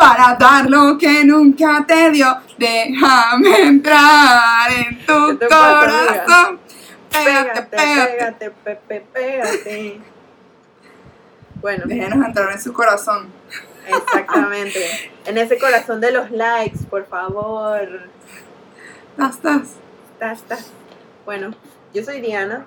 para 0.00 0.34
dar 0.34 0.68
lo 0.70 0.96
que 0.96 1.24
nunca 1.24 1.84
te 1.86 2.10
dio. 2.10 2.34
Déjame 2.56 3.60
entrar 3.68 4.72
en 4.72 4.98
tu 5.04 5.28
¿Qué 5.28 5.34
te 5.34 5.46
pasa, 5.46 5.80
corazón. 6.26 6.60
Pégate, 7.10 7.62
Pégate, 7.62 7.76
pégate. 7.76 8.12
pégate, 8.12 8.50
pepe, 8.64 9.06
pégate. 9.12 10.00
Bueno, 11.60 11.84
Déjenos 11.86 12.26
entrar 12.26 12.50
en 12.52 12.60
su 12.62 12.72
corazón. 12.72 13.28
exactamente. 13.86 15.10
En 15.26 15.36
ese 15.36 15.58
corazón 15.58 16.00
de 16.00 16.12
los 16.12 16.30
likes, 16.30 16.78
por 16.88 17.04
favor. 17.06 18.08
Tas, 19.18 19.38
tas. 19.40 19.62
Está, 20.14 20.32
está. 20.32 20.58
Bueno, 21.26 21.50
yo 21.92 22.02
soy 22.02 22.22
Diana. 22.22 22.64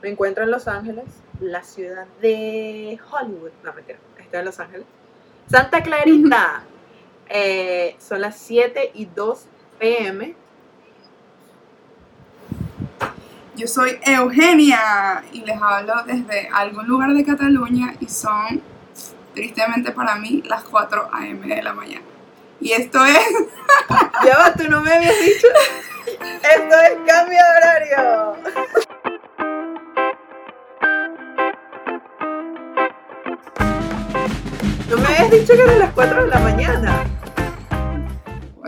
Me 0.00 0.10
encuentro 0.10 0.44
en 0.44 0.52
Los 0.52 0.68
Ángeles, 0.68 1.06
la 1.40 1.64
ciudad 1.64 2.06
de 2.22 3.00
Hollywood. 3.10 3.50
No, 3.64 3.72
mentira, 3.72 3.98
estoy 4.16 4.38
en 4.38 4.44
Los 4.44 4.60
Ángeles. 4.60 4.86
Santa 5.50 5.82
Clarita. 5.82 6.62
Eh, 7.30 7.96
son 7.98 8.20
las 8.20 8.38
7 8.38 8.92
y 8.94 9.06
2 9.06 9.46
pm. 9.78 10.34
Yo 13.56 13.66
soy 13.66 13.98
Eugenia 14.02 15.24
y 15.32 15.40
les 15.40 15.60
hablo 15.60 15.94
desde 16.06 16.48
algún 16.52 16.86
lugar 16.86 17.12
de 17.12 17.24
Cataluña 17.24 17.94
y 17.98 18.06
son, 18.06 18.62
tristemente 19.34 19.90
para 19.90 20.14
mí, 20.14 20.42
las 20.46 20.62
4 20.62 21.10
a.m. 21.12 21.54
de 21.54 21.62
la 21.62 21.74
mañana. 21.74 22.04
Y 22.60 22.72
esto 22.72 23.04
es 23.04 23.18
Ya 24.24 24.38
va, 24.38 24.52
tú 24.54 24.68
no 24.68 24.80
me 24.80 24.92
habías 24.92 25.14
dicho. 25.20 25.46
Esto 26.06 26.80
es 26.80 26.98
cambio 27.06 27.38
de 27.38 27.56
horario. 27.56 28.36
No 34.88 34.96
me 34.96 35.06
habías 35.06 35.30
dicho 35.30 35.52
que 35.52 35.62
eran 35.62 35.78
las 35.80 35.92
4 35.94 36.22
de 36.22 36.28
la 36.28 36.38
mañana. 36.38 37.17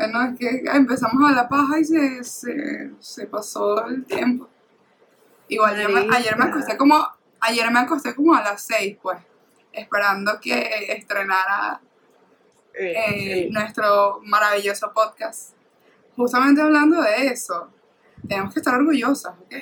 Bueno, 0.00 0.22
es 0.32 0.38
que 0.38 0.62
empezamos 0.72 1.30
a 1.30 1.34
la 1.34 1.48
paja 1.48 1.78
y 1.78 1.84
se, 1.84 2.24
se, 2.24 2.90
se 3.00 3.26
pasó 3.26 3.86
el 3.86 4.04
tiempo. 4.06 4.48
Igual 5.48 5.76
me- 5.92 6.16
ayer 6.16 6.36
me 6.38 6.44
acosté 6.46 6.76
como, 6.76 7.06
ayer 7.40 7.70
me 7.70 7.80
acosté 7.80 8.14
como 8.14 8.34
a 8.34 8.42
las 8.42 8.62
6, 8.62 8.96
pues, 9.02 9.18
esperando 9.72 10.40
que 10.40 10.92
estrenara 10.92 11.80
eh, 12.74 13.48
nuestro 13.50 14.20
maravilloso 14.24 14.92
podcast. 14.94 15.54
Justamente 16.16 16.60
hablando 16.62 17.02
de 17.02 17.26
eso, 17.26 17.68
tenemos 18.28 18.54
que 18.54 18.60
estar 18.60 18.74
orgullosas, 18.74 19.34
¿ok? 19.38 19.54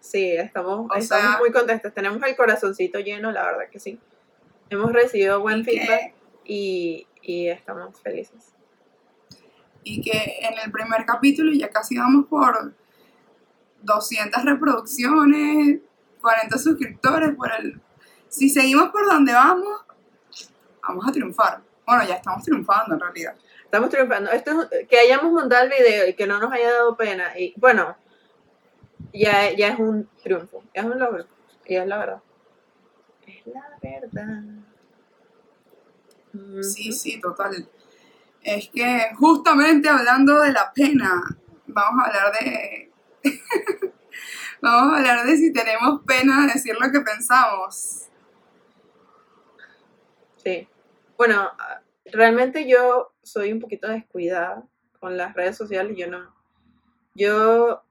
Sí, 0.00 0.32
estamos, 0.32 0.88
O 0.90 0.94
estamos 0.94 1.24
sea- 1.24 1.38
muy 1.38 1.50
contentos. 1.50 1.92
Tenemos 1.94 2.22
el 2.22 2.36
corazoncito 2.36 3.00
lleno, 3.00 3.32
la 3.32 3.44
verdad 3.44 3.68
que 3.72 3.80
sí. 3.80 3.98
Hemos 4.70 4.92
recibido 4.92 5.40
buen 5.40 5.64
feedback 5.64 6.12
que, 6.12 6.14
y, 6.44 7.06
y 7.22 7.48
estamos 7.48 8.00
felices. 8.02 8.53
Y 9.84 10.00
que 10.00 10.38
en 10.40 10.58
el 10.64 10.72
primer 10.72 11.04
capítulo 11.04 11.52
ya 11.52 11.68
casi 11.70 11.96
vamos 11.96 12.26
por 12.26 12.74
200 13.82 14.44
reproducciones, 14.44 15.80
40 16.20 16.58
suscriptores, 16.58 17.34
por 17.36 17.50
el... 17.52 17.80
Si 18.28 18.48
seguimos 18.48 18.88
por 18.88 19.06
donde 19.06 19.32
vamos, 19.32 19.82
vamos 20.82 21.06
a 21.06 21.12
triunfar. 21.12 21.60
Bueno, 21.86 22.04
ya 22.08 22.14
estamos 22.14 22.42
triunfando 22.42 22.94
en 22.94 23.00
realidad. 23.00 23.34
Estamos 23.64 23.90
triunfando. 23.90 24.30
Esto 24.30 24.62
es- 24.70 24.88
que 24.88 24.98
hayamos 24.98 25.30
montado 25.32 25.64
el 25.64 25.70
video 25.70 26.08
y 26.08 26.14
que 26.14 26.26
no 26.26 26.38
nos 26.40 26.50
haya 26.50 26.72
dado 26.72 26.96
pena. 26.96 27.38
Y 27.38 27.52
bueno, 27.58 27.94
ya, 29.12 29.52
ya 29.52 29.68
es 29.68 29.78
un 29.78 30.08
triunfo. 30.22 30.62
Ya 30.74 30.80
es 30.80 30.86
un 30.86 30.98
logro. 30.98 31.26
Y 31.66 31.76
es 31.76 31.86
la 31.86 31.98
verdad. 31.98 32.22
Es 33.26 33.46
la 33.46 33.78
verdad. 33.82 34.42
Sí, 36.62 36.90
sí, 36.92 37.20
total. 37.20 37.68
Es 38.44 38.68
que 38.68 39.08
justamente 39.16 39.88
hablando 39.88 40.38
de 40.42 40.52
la 40.52 40.70
pena, 40.74 41.22
vamos 41.66 42.04
a 42.04 42.08
hablar 42.08 42.32
de... 42.38 42.92
vamos 44.60 44.92
a 44.92 44.96
hablar 44.98 45.26
de 45.26 45.36
si 45.38 45.50
tenemos 45.50 46.02
pena 46.06 46.42
de 46.42 46.52
decir 46.52 46.76
lo 46.78 46.92
que 46.92 47.00
pensamos. 47.00 48.02
Sí. 50.44 50.68
Bueno, 51.16 51.52
realmente 52.04 52.68
yo 52.68 53.14
soy 53.22 53.50
un 53.50 53.60
poquito 53.60 53.88
descuidada 53.88 54.62
con 55.00 55.16
las 55.16 55.34
redes 55.34 55.56
sociales. 55.56 55.96
Yo 55.96 56.08
no. 56.08 56.34
Yo, 57.14 57.82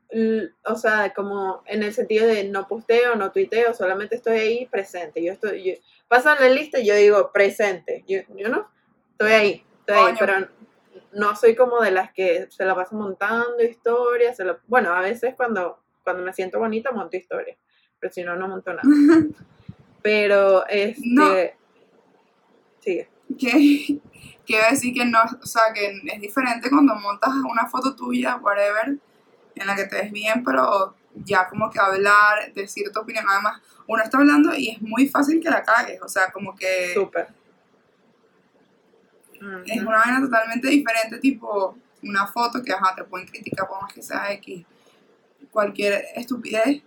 o 0.65 0.75
sea, 0.75 1.15
como 1.15 1.63
en 1.65 1.81
el 1.81 1.95
sentido 1.95 2.27
de 2.27 2.43
no 2.43 2.67
posteo, 2.67 3.15
no 3.15 3.31
tuiteo, 3.31 3.73
solamente 3.73 4.17
estoy 4.17 4.37
ahí 4.37 4.65
presente. 4.67 5.23
Yo 5.23 5.33
estoy. 5.33 5.63
Yo, 5.63 5.73
pasan 6.07 6.37
la 6.39 6.49
lista 6.49 6.79
y 6.79 6.85
yo 6.85 6.95
digo 6.95 7.31
presente. 7.31 8.03
Yo, 8.07 8.19
yo 8.37 8.49
no. 8.49 8.69
Estoy 9.13 9.31
ahí. 9.31 9.65
Pero 9.85 10.47
no 11.13 11.35
soy 11.35 11.55
como 11.55 11.81
de 11.81 11.91
las 11.91 12.11
que 12.11 12.47
se 12.49 12.65
la 12.65 12.75
pasan 12.75 12.99
montando 12.99 13.61
historias. 13.63 14.37
se 14.37 14.45
la- 14.45 14.59
bueno, 14.67 14.93
a 14.93 15.01
veces 15.01 15.33
cuando, 15.35 15.79
cuando 16.03 16.23
me 16.23 16.33
siento 16.33 16.59
bonita 16.59 16.91
monto 16.91 17.17
historias. 17.17 17.57
Pero 17.99 18.13
si 18.13 18.23
no, 18.23 18.35
no 18.35 18.47
monto 18.47 18.71
nada. 18.73 18.83
Pero, 20.01 20.65
este. 20.67 21.01
No. 21.05 21.29
Sigue. 22.81 23.09
a 24.61 24.69
decir 24.71 24.93
que 24.93 25.05
no, 25.05 25.19
o 25.41 25.45
sea, 25.45 25.73
que 25.73 26.01
es 26.05 26.21
diferente 26.21 26.69
cuando 26.69 26.95
montas 26.95 27.31
una 27.49 27.65
foto 27.67 27.95
tuya, 27.95 28.35
whatever, 28.37 28.97
en 29.55 29.67
la 29.67 29.75
que 29.75 29.85
te 29.85 29.95
ves 29.95 30.11
bien, 30.11 30.43
pero 30.43 30.95
ya 31.15 31.47
como 31.47 31.69
que 31.69 31.79
hablar, 31.79 32.51
decir 32.53 32.91
tu 32.91 32.99
opinión, 32.99 33.25
además, 33.27 33.61
uno 33.87 34.03
está 34.03 34.17
hablando 34.17 34.53
y 34.55 34.71
es 34.71 34.81
muy 34.81 35.07
fácil 35.07 35.39
que 35.39 35.49
la 35.49 35.63
cagues, 35.63 36.01
o 36.01 36.07
sea, 36.07 36.31
como 36.31 36.55
que 36.55 36.93
Súper. 36.93 37.27
Es 39.65 39.77
Ujú. 39.77 39.87
una 39.89 39.97
vaina 39.97 40.21
totalmente 40.21 40.67
diferente, 40.69 41.19
tipo 41.19 41.77
una 42.03 42.27
foto 42.27 42.61
que, 42.63 42.73
ajá, 42.73 42.93
te 42.95 43.03
pueden 43.03 43.27
criticar 43.27 43.67
por 43.67 43.81
más 43.81 43.93
que 43.93 44.01
sea 44.01 44.31
X, 44.33 44.65
cualquier 45.51 46.05
estupidez, 46.15 46.81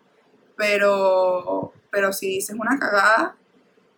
pero, 0.56 1.72
pero 1.90 2.12
si 2.12 2.26
dices 2.28 2.56
una 2.58 2.78
cagada, 2.78 3.36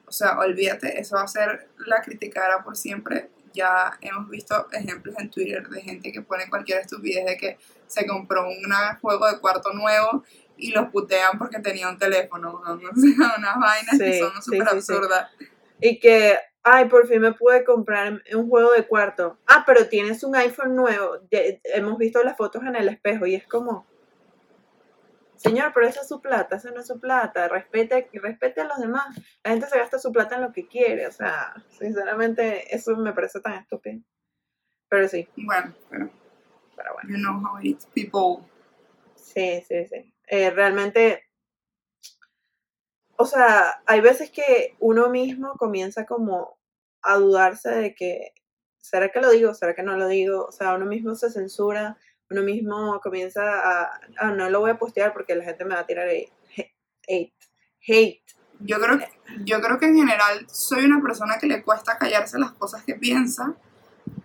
o 0.06 0.12
sea, 0.12 0.38
olvídate, 0.38 0.98
eso 1.00 1.16
va 1.16 1.22
a 1.22 1.28
ser 1.28 1.68
la 1.78 2.00
criticada 2.02 2.62
por 2.62 2.76
siempre. 2.76 3.30
Ya 3.52 3.98
hemos 4.00 4.28
visto 4.28 4.68
ejemplos 4.72 5.14
en 5.18 5.30
Twitter 5.30 5.66
de 5.68 5.80
gente 5.82 6.12
que 6.12 6.22
pone 6.22 6.48
cualquier 6.48 6.80
estupidez 6.80 7.24
de 7.26 7.36
que 7.36 7.58
se 7.86 8.06
compró 8.06 8.46
un 8.48 8.62
juego 9.00 9.26
de 9.30 9.38
cuarto 9.40 9.72
nuevo 9.72 10.24
y 10.56 10.70
los 10.70 10.90
putean 10.90 11.38
porque 11.38 11.58
tenía 11.60 11.88
un 11.88 11.98
teléfono. 11.98 12.62
¿no? 12.64 12.74
O 12.90 12.94
sea, 12.94 13.34
unas 13.38 13.58
vainas 13.58 13.98
que 13.98 14.12
Sí, 14.12 14.18
son 14.20 14.32
sí, 14.36 14.42
súper 14.42 14.60
sí, 14.62 14.66
sí. 14.82 14.92
absurdas. 14.92 15.30
Y 15.80 15.98
que, 15.98 16.36
ay, 16.62 16.86
por 16.88 17.06
fin 17.06 17.20
me 17.20 17.32
pude 17.32 17.64
comprar 17.64 18.20
un 18.34 18.48
juego 18.48 18.72
de 18.72 18.86
cuarto. 18.86 19.38
Ah, 19.46 19.64
pero 19.66 19.88
tienes 19.88 20.22
un 20.24 20.36
iPhone 20.36 20.74
nuevo. 20.76 21.18
Hemos 21.30 21.98
visto 21.98 22.22
las 22.22 22.36
fotos 22.36 22.62
en 22.64 22.76
el 22.76 22.88
espejo 22.88 23.26
y 23.26 23.34
es 23.34 23.46
como, 23.46 23.86
señor, 25.36 25.72
pero 25.72 25.86
esa 25.86 26.00
es 26.02 26.08
su 26.08 26.20
plata, 26.20 26.56
esa 26.56 26.70
no 26.70 26.80
es 26.80 26.86
su 26.86 26.98
plata. 27.00 27.48
Respete, 27.48 28.08
respete 28.12 28.60
a 28.60 28.64
los 28.64 28.78
demás. 28.78 29.06
La 29.44 29.52
gente 29.52 29.66
se 29.68 29.78
gasta 29.78 29.98
su 29.98 30.12
plata 30.12 30.36
en 30.36 30.42
lo 30.42 30.52
que 30.52 30.66
quiere. 30.66 31.06
O 31.06 31.12
sea, 31.12 31.54
sinceramente, 31.78 32.74
eso 32.74 32.96
me 32.96 33.12
parece 33.12 33.40
tan 33.40 33.54
estúpido. 33.54 34.00
Pero 34.88 35.06
sí, 35.08 35.28
Bueno, 35.36 35.74
pero 35.90 36.10
pero 36.76 36.94
bueno. 36.94 37.10
you 37.10 37.16
know 37.18 37.34
how 37.44 37.58
it's 37.62 37.86
people. 37.86 38.44
Sí, 39.16 39.62
sí, 39.68 39.86
sí. 39.86 40.14
Eh, 40.28 40.50
realmente, 40.50 41.27
o 43.20 43.26
sea, 43.26 43.82
hay 43.84 44.00
veces 44.00 44.30
que 44.30 44.76
uno 44.78 45.10
mismo 45.10 45.54
comienza 45.58 46.06
como 46.06 46.56
a 47.02 47.16
dudarse 47.16 47.68
de 47.68 47.94
que, 47.94 48.32
¿será 48.80 49.08
que 49.10 49.20
lo 49.20 49.30
digo? 49.30 49.54
¿Será 49.54 49.74
que 49.74 49.82
no 49.82 49.96
lo 49.96 50.06
digo? 50.06 50.46
O 50.46 50.52
sea, 50.52 50.74
uno 50.74 50.86
mismo 50.86 51.16
se 51.16 51.28
censura, 51.28 51.98
uno 52.30 52.42
mismo 52.42 53.00
comienza 53.02 53.42
a, 53.42 54.00
ah, 54.20 54.30
no 54.30 54.48
lo 54.50 54.60
voy 54.60 54.70
a 54.70 54.78
postear 54.78 55.12
porque 55.12 55.34
la 55.34 55.42
gente 55.42 55.64
me 55.64 55.74
va 55.74 55.80
a 55.80 55.86
tirar 55.86 56.08
hate. 56.08 57.34
Hate. 57.86 58.22
Yo 58.60 58.78
creo, 58.78 58.98
que, 58.98 59.08
yo 59.44 59.60
creo 59.60 59.80
que 59.80 59.86
en 59.86 59.96
general 59.96 60.46
soy 60.48 60.84
una 60.84 61.02
persona 61.02 61.38
que 61.40 61.48
le 61.48 61.64
cuesta 61.64 61.98
callarse 61.98 62.38
las 62.38 62.52
cosas 62.52 62.84
que 62.84 62.94
piensa, 62.94 63.56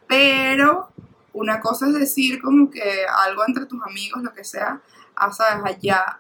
pero 0.08 0.90
una 1.34 1.60
cosa 1.60 1.88
es 1.88 1.96
decir 1.96 2.40
como 2.40 2.70
que 2.70 3.06
algo 3.26 3.44
entre 3.48 3.66
tus 3.66 3.82
amigos, 3.84 4.22
lo 4.22 4.34
que 4.34 4.44
sea, 4.44 4.82
a 5.16 5.32
sabes, 5.32 5.64
allá 5.66 6.20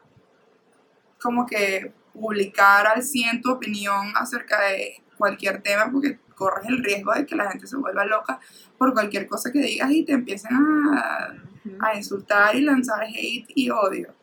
como 1.21 1.45
que 1.45 1.93
publicar 2.13 2.87
al 2.87 3.03
100 3.03 3.41
tu 3.41 3.51
opinión 3.51 4.13
acerca 4.15 4.61
de 4.61 5.03
cualquier 5.17 5.61
tema 5.61 5.89
porque 5.91 6.19
corres 6.35 6.65
el 6.67 6.83
riesgo 6.83 7.13
de 7.13 7.25
que 7.25 7.35
la 7.35 7.49
gente 7.51 7.67
se 7.67 7.77
vuelva 7.77 8.05
loca 8.05 8.39
por 8.77 8.93
cualquier 8.93 9.27
cosa 9.27 9.51
que 9.51 9.59
digas 9.59 9.91
y 9.91 10.03
te 10.03 10.13
empiecen 10.13 10.51
a, 10.55 11.35
a 11.79 11.95
insultar 11.95 12.55
y 12.55 12.61
lanzar 12.61 13.03
hate 13.03 13.45
y 13.55 13.69
odio. 13.69 14.13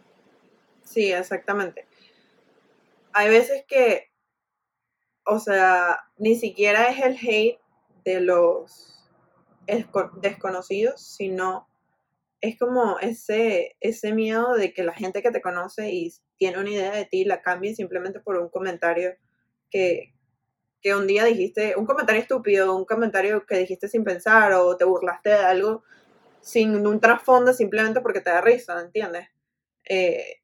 Sí, 0.85 1.13
exactamente. 1.13 1.87
Hay 3.13 3.29
veces 3.29 3.65
que, 3.67 4.11
o 5.25 5.39
sea, 5.39 6.01
ni 6.19 6.37
siquiera 6.39 6.89
es 6.91 7.01
el 7.03 7.17
hate 7.17 7.59
de 8.05 8.21
los 8.21 9.09
esco- 9.67 10.13
desconocidos, 10.21 11.01
sino 11.03 11.69
es 12.41 12.59
como 12.59 12.99
ese, 13.01 13.77
ese 13.81 14.13
miedo 14.13 14.55
de 14.55 14.73
que 14.73 14.83
la 14.83 14.95
gente 14.95 15.23
que 15.23 15.31
te 15.31 15.43
conoce 15.43 15.91
y 15.91 16.13
tiene 16.41 16.59
una 16.59 16.71
idea 16.71 16.93
de 16.93 17.05
ti 17.05 17.25
la 17.27 17.43
cambie 17.43 17.75
simplemente 17.75 18.19
por 18.19 18.39
un 18.39 18.49
comentario 18.49 19.15
que, 19.71 20.15
que 20.81 20.95
un 20.95 21.07
día 21.07 21.27
dijiste 21.27 21.75
un 21.77 21.85
comentario 21.85 22.23
estúpido, 22.23 22.75
un 22.75 22.87
comentario 22.87 23.45
que 23.45 23.59
dijiste 23.59 23.89
sin 23.89 24.05
pensar 24.05 24.55
o 24.55 24.75
te 24.75 24.87
burlaste 24.87 25.29
de 25.29 25.37
algo 25.37 25.85
sin 26.41 26.87
un 26.87 26.99
trasfondo 26.99 27.53
simplemente 27.53 28.01
porque 28.01 28.23
te 28.23 28.31
da 28.31 28.41
risa, 28.41 28.81
¿entiendes? 28.81 29.29
Eh, 29.85 30.41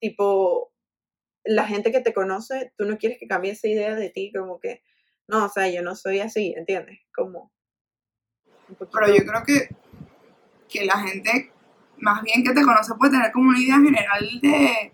tipo, 0.00 0.72
la 1.44 1.64
gente 1.68 1.92
que 1.92 2.00
te 2.00 2.12
conoce, 2.12 2.72
tú 2.76 2.84
no 2.84 2.98
quieres 2.98 3.20
que 3.20 3.28
cambie 3.28 3.52
esa 3.52 3.68
idea 3.68 3.94
de 3.94 4.10
ti, 4.10 4.32
como 4.36 4.58
que, 4.58 4.82
no, 5.28 5.44
o 5.44 5.48
sea, 5.48 5.68
yo 5.70 5.82
no 5.82 5.94
soy 5.94 6.18
así, 6.18 6.52
¿entiendes? 6.56 6.98
Como... 7.14 7.52
Pero 8.76 9.14
yo 9.14 9.24
creo 9.24 9.44
que, 9.46 9.68
que 10.68 10.84
la 10.84 10.98
gente, 10.98 11.52
más 11.98 12.24
bien 12.24 12.42
que 12.42 12.52
te 12.52 12.64
conoce, 12.64 12.92
puede 12.98 13.12
tener 13.12 13.30
como 13.30 13.50
una 13.50 13.60
idea 13.60 13.76
general 13.76 14.40
de, 14.42 14.92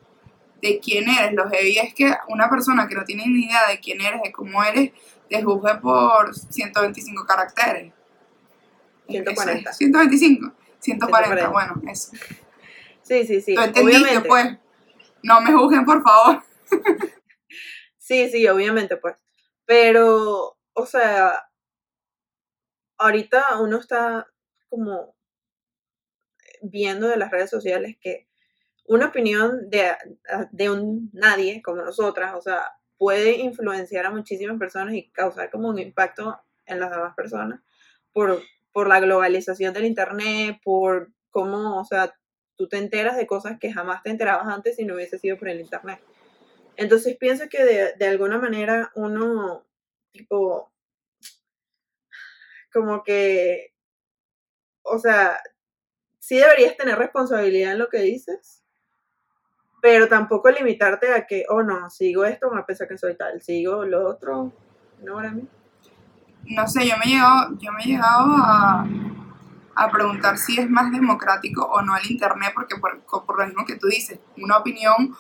de 0.65 0.81
quién 0.81 1.09
eres. 1.09 1.35
Lo 1.35 1.49
heavy 1.51 1.79
es 1.79 1.95
que 1.95 2.11
una 2.29 2.49
persona 2.49 2.89
que 2.89 2.95
no 2.95 3.05
tiene 3.05 3.27
ni 3.27 3.45
idea 3.45 3.69
de 3.69 3.79
quién 3.81 4.01
eres, 4.01 4.23
de 4.23 4.33
cómo 4.33 4.65
eres, 4.65 4.93
te 5.29 5.43
juzgue 5.43 5.75
por 5.77 6.35
125 6.35 7.27
caracteres. 7.27 7.93
140. 9.09 9.73
125. 9.73 10.53
140, 10.81 11.49
bueno, 11.49 11.83
eso. 11.89 12.13
Sí, 13.03 13.27
sí, 13.27 13.41
sí. 13.41 13.55
Tú 13.55 13.61
entendiste, 13.61 14.21
pues. 14.23 14.59
No 15.23 15.41
me 15.41 15.53
juzguen, 15.53 15.85
por 15.85 16.03
favor. 16.03 16.43
sí, 17.99 18.31
sí, 18.31 18.47
obviamente, 18.49 18.97
pues. 18.97 19.17
Pero, 19.67 20.59
o 20.73 20.87
sea, 20.87 21.49
ahorita 22.99 23.61
uno 23.61 23.79
está 23.79 24.27
como 24.69 25.15
viendo 26.63 27.09
de 27.09 27.17
las 27.17 27.31
redes 27.31 27.51
sociales 27.51 27.97
que 28.01 28.27
una 28.87 29.07
opinión 29.07 29.71
de, 29.71 29.93
de 30.53 30.71
un 30.71 31.11
nadie 31.13 31.63
como 31.63 31.83
nosotras, 31.83 32.35
o 32.35 32.43
sea, 32.43 32.73
puede 32.99 33.39
influenciar 33.39 34.07
a 34.07 34.11
muchísimas 34.11 34.59
personas 34.59 34.95
y 34.95 35.09
causar 35.11 35.51
como 35.51 35.69
un 35.69 35.79
impacto 35.79 36.39
en 36.67 36.81
las 36.81 36.91
demás 36.91 37.15
personas 37.15 37.61
por, 38.13 38.43
por 38.73 38.89
la 38.89 39.01
globalización 39.01 39.75
del 39.75 39.87
Internet, 39.87 40.61
por 40.63 41.11
cómo, 41.31 41.81
o 41.81 41.85
sea, 41.85 42.15
tú 42.57 42.69
te 42.69 42.77
enteras 42.77 43.17
de 43.17 43.27
cosas 43.27 43.59
que 43.59 43.73
jamás 43.73 44.03
te 44.03 44.11
enterabas 44.11 44.47
antes 44.47 44.77
si 44.77 44.85
no 44.85 44.95
hubiese 44.95 45.19
sido 45.19 45.39
por 45.39 45.49
el 45.49 45.61
Internet. 45.61 46.01
Entonces 46.77 47.17
pienso 47.17 47.49
que 47.49 47.65
de, 47.65 47.95
de 47.95 48.07
alguna 48.07 48.39
manera 48.39 48.91
uno, 48.95 49.67
tipo, 50.13 50.73
como 52.73 53.05
que, 53.05 53.73
o 54.83 54.99
sea, 54.99 55.39
sí 56.19 56.37
deberías 56.37 56.77
tener 56.77 56.99
responsabilidad 56.99 57.73
en 57.73 57.79
lo 57.79 57.89
que 57.89 57.99
dices, 57.99 58.64
pero 59.85 60.09
tampoco 60.09 60.51
limitarte 60.51 61.13
a 61.13 61.27
que, 61.27 61.45
oh 61.51 61.63
no, 61.63 61.91
sigo 61.91 62.25
esto 62.25 62.51
a 62.55 62.65
pesar 62.65 62.89
que 62.89 62.97
soy 62.97 63.17
tal, 63.17 63.43
sigo 63.43 63.85
lo 63.85 64.09
otro, 64.09 64.51
no 65.03 65.15
para 65.17 65.31
mí. 65.31 65.47
No 66.47 66.67
sé, 66.67 66.89
yo 66.89 66.97
me 66.97 67.05
he 67.05 67.09
llegado, 67.09 67.51
yo 67.59 67.71
me 67.71 67.83
he 67.83 67.87
llegado 67.89 68.35
a, 68.35 68.87
a 69.75 69.91
preguntar 69.91 70.39
si 70.39 70.59
es 70.59 70.71
más 70.71 70.91
democrático 70.91 71.67
o 71.67 71.83
no 71.83 71.95
el 71.99 72.11
Internet, 72.11 72.53
porque 72.55 72.77
por, 72.77 72.99
por 73.27 73.39
lo 73.39 73.47
mismo 73.47 73.67
que 73.67 73.77
tú 73.77 73.89
dices, 73.89 74.19
una 74.39 74.57
opinión 74.57 75.15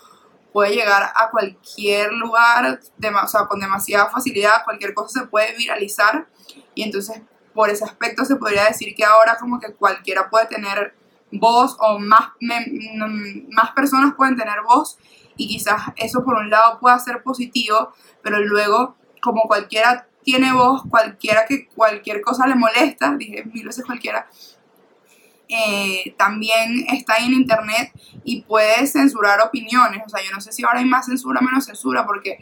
puede 0.50 0.74
llegar 0.74 1.12
a 1.14 1.28
cualquier 1.30 2.14
lugar, 2.14 2.80
de, 2.96 3.08
o 3.10 3.28
sea, 3.28 3.44
con 3.44 3.60
demasiada 3.60 4.08
facilidad, 4.08 4.64
cualquier 4.64 4.94
cosa 4.94 5.20
se 5.20 5.26
puede 5.26 5.54
viralizar 5.58 6.26
y 6.74 6.84
entonces 6.84 7.20
por 7.52 7.68
ese 7.68 7.84
aspecto 7.84 8.24
se 8.24 8.36
podría 8.36 8.64
decir 8.64 8.94
que 8.94 9.04
ahora 9.04 9.36
como 9.38 9.60
que 9.60 9.74
cualquiera 9.74 10.30
puede 10.30 10.46
tener 10.46 10.94
voz 11.38 11.76
o 11.80 11.98
más, 11.98 12.30
más 12.40 13.70
personas 13.72 14.14
pueden 14.16 14.36
tener 14.36 14.62
voz 14.66 14.98
y 15.36 15.48
quizás 15.48 15.82
eso 15.96 16.24
por 16.24 16.36
un 16.36 16.50
lado 16.50 16.78
pueda 16.80 16.98
ser 16.98 17.22
positivo, 17.22 17.92
pero 18.22 18.40
luego 18.40 18.96
como 19.20 19.42
cualquiera 19.42 20.06
tiene 20.22 20.52
voz, 20.52 20.82
cualquiera 20.88 21.44
que 21.46 21.68
cualquier 21.68 22.20
cosa 22.20 22.46
le 22.46 22.54
molesta, 22.54 23.14
dije 23.16 23.44
mil 23.44 23.66
veces 23.66 23.84
cualquiera, 23.84 24.26
eh, 25.48 26.14
también 26.16 26.86
está 26.88 27.18
en 27.18 27.34
internet 27.34 27.92
y 28.24 28.42
puede 28.42 28.86
censurar 28.86 29.40
opiniones. 29.42 30.02
O 30.04 30.08
sea, 30.08 30.22
yo 30.22 30.30
no 30.32 30.40
sé 30.40 30.52
si 30.52 30.64
ahora 30.64 30.78
hay 30.78 30.86
más 30.86 31.06
censura 31.06 31.40
o 31.40 31.44
menos 31.44 31.66
censura, 31.66 32.06
porque 32.06 32.38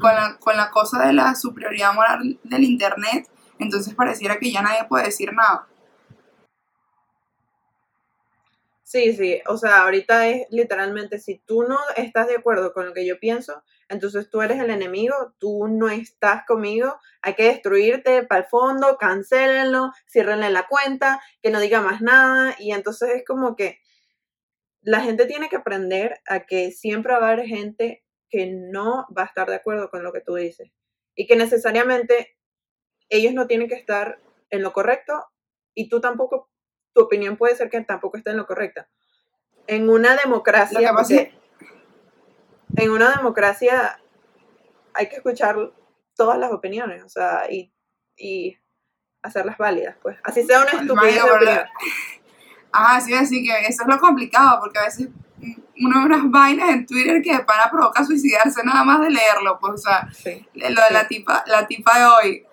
con 0.00 0.14
la, 0.14 0.36
con 0.38 0.56
la 0.56 0.70
cosa 0.70 1.04
de 1.04 1.12
la 1.12 1.34
superioridad 1.34 1.92
moral 1.94 2.38
del 2.44 2.64
internet, 2.64 3.28
entonces 3.58 3.94
pareciera 3.94 4.38
que 4.38 4.50
ya 4.50 4.62
nadie 4.62 4.84
puede 4.84 5.04
decir 5.04 5.32
nada. 5.32 5.66
Sí, 8.94 9.12
sí, 9.12 9.40
o 9.48 9.56
sea, 9.56 9.82
ahorita 9.82 10.28
es 10.28 10.46
literalmente, 10.50 11.18
si 11.18 11.40
tú 11.40 11.64
no 11.64 11.80
estás 11.96 12.28
de 12.28 12.36
acuerdo 12.36 12.72
con 12.72 12.86
lo 12.86 12.94
que 12.94 13.04
yo 13.04 13.18
pienso, 13.18 13.64
entonces 13.88 14.30
tú 14.30 14.40
eres 14.40 14.60
el 14.60 14.70
enemigo, 14.70 15.34
tú 15.40 15.66
no 15.66 15.88
estás 15.88 16.44
conmigo, 16.46 16.96
hay 17.20 17.34
que 17.34 17.42
destruirte 17.48 18.22
para 18.22 18.42
el 18.42 18.46
fondo, 18.46 18.96
cancélenlo, 18.96 19.90
ciérrenle 20.06 20.48
la 20.50 20.68
cuenta, 20.68 21.20
que 21.42 21.50
no 21.50 21.58
diga 21.58 21.80
más 21.80 22.02
nada, 22.02 22.54
y 22.60 22.70
entonces 22.70 23.08
es 23.16 23.24
como 23.26 23.56
que 23.56 23.80
la 24.80 25.00
gente 25.00 25.26
tiene 25.26 25.48
que 25.48 25.56
aprender 25.56 26.20
a 26.28 26.46
que 26.46 26.70
siempre 26.70 27.14
va 27.14 27.18
a 27.26 27.32
haber 27.32 27.46
gente 27.46 28.04
que 28.30 28.46
no 28.46 29.08
va 29.16 29.22
a 29.22 29.26
estar 29.26 29.48
de 29.48 29.56
acuerdo 29.56 29.90
con 29.90 30.04
lo 30.04 30.12
que 30.12 30.20
tú 30.20 30.36
dices, 30.36 30.70
y 31.16 31.26
que 31.26 31.34
necesariamente 31.34 32.36
ellos 33.08 33.34
no 33.34 33.48
tienen 33.48 33.68
que 33.68 33.74
estar 33.74 34.20
en 34.50 34.62
lo 34.62 34.72
correcto, 34.72 35.26
y 35.74 35.88
tú 35.88 36.00
tampoco 36.00 36.48
tu 36.94 37.02
opinión 37.02 37.36
puede 37.36 37.56
ser 37.56 37.68
que 37.68 37.80
tampoco 37.82 38.16
esté 38.16 38.30
en 38.30 38.38
lo 38.38 38.46
correcta. 38.46 38.88
En 39.66 39.90
una 39.90 40.16
democracia, 40.16 40.92
en 42.76 42.90
una 42.90 43.16
democracia 43.16 44.00
hay 44.94 45.08
que 45.08 45.16
escuchar 45.16 45.56
todas 46.14 46.38
las 46.38 46.52
opiniones, 46.52 47.02
o 47.02 47.08
sea, 47.08 47.50
y, 47.50 47.72
y 48.16 48.56
hacerlas 49.22 49.58
válidas, 49.58 49.96
pues. 50.00 50.16
Así 50.22 50.44
sea 50.44 50.62
una 50.62 50.80
estupidez 50.80 51.20
Ah, 52.72 53.00
sí, 53.00 53.14
así 53.14 53.44
que 53.44 53.52
eso 53.66 53.82
es 53.82 53.88
lo 53.88 53.98
complicado, 53.98 54.58
porque 54.60 54.78
a 54.78 54.84
veces 54.84 55.08
uno 55.80 56.00
ve 56.00 56.06
unas 56.06 56.30
vainas 56.30 56.70
en 56.70 56.86
Twitter 56.86 57.22
que 57.22 57.38
para 57.40 57.70
provocar 57.70 58.04
suicidarse 58.04 58.62
nada 58.64 58.84
más 58.84 59.00
de 59.00 59.10
leerlo, 59.10 59.58
pues, 59.60 59.74
o 59.74 59.76
sea, 59.76 60.08
lo 60.54 60.82
de 60.82 60.90
la 60.90 61.06
tipa, 61.06 61.44
la 61.46 61.66
tipa 61.66 61.98
de 61.98 62.04
hoy. 62.04 62.46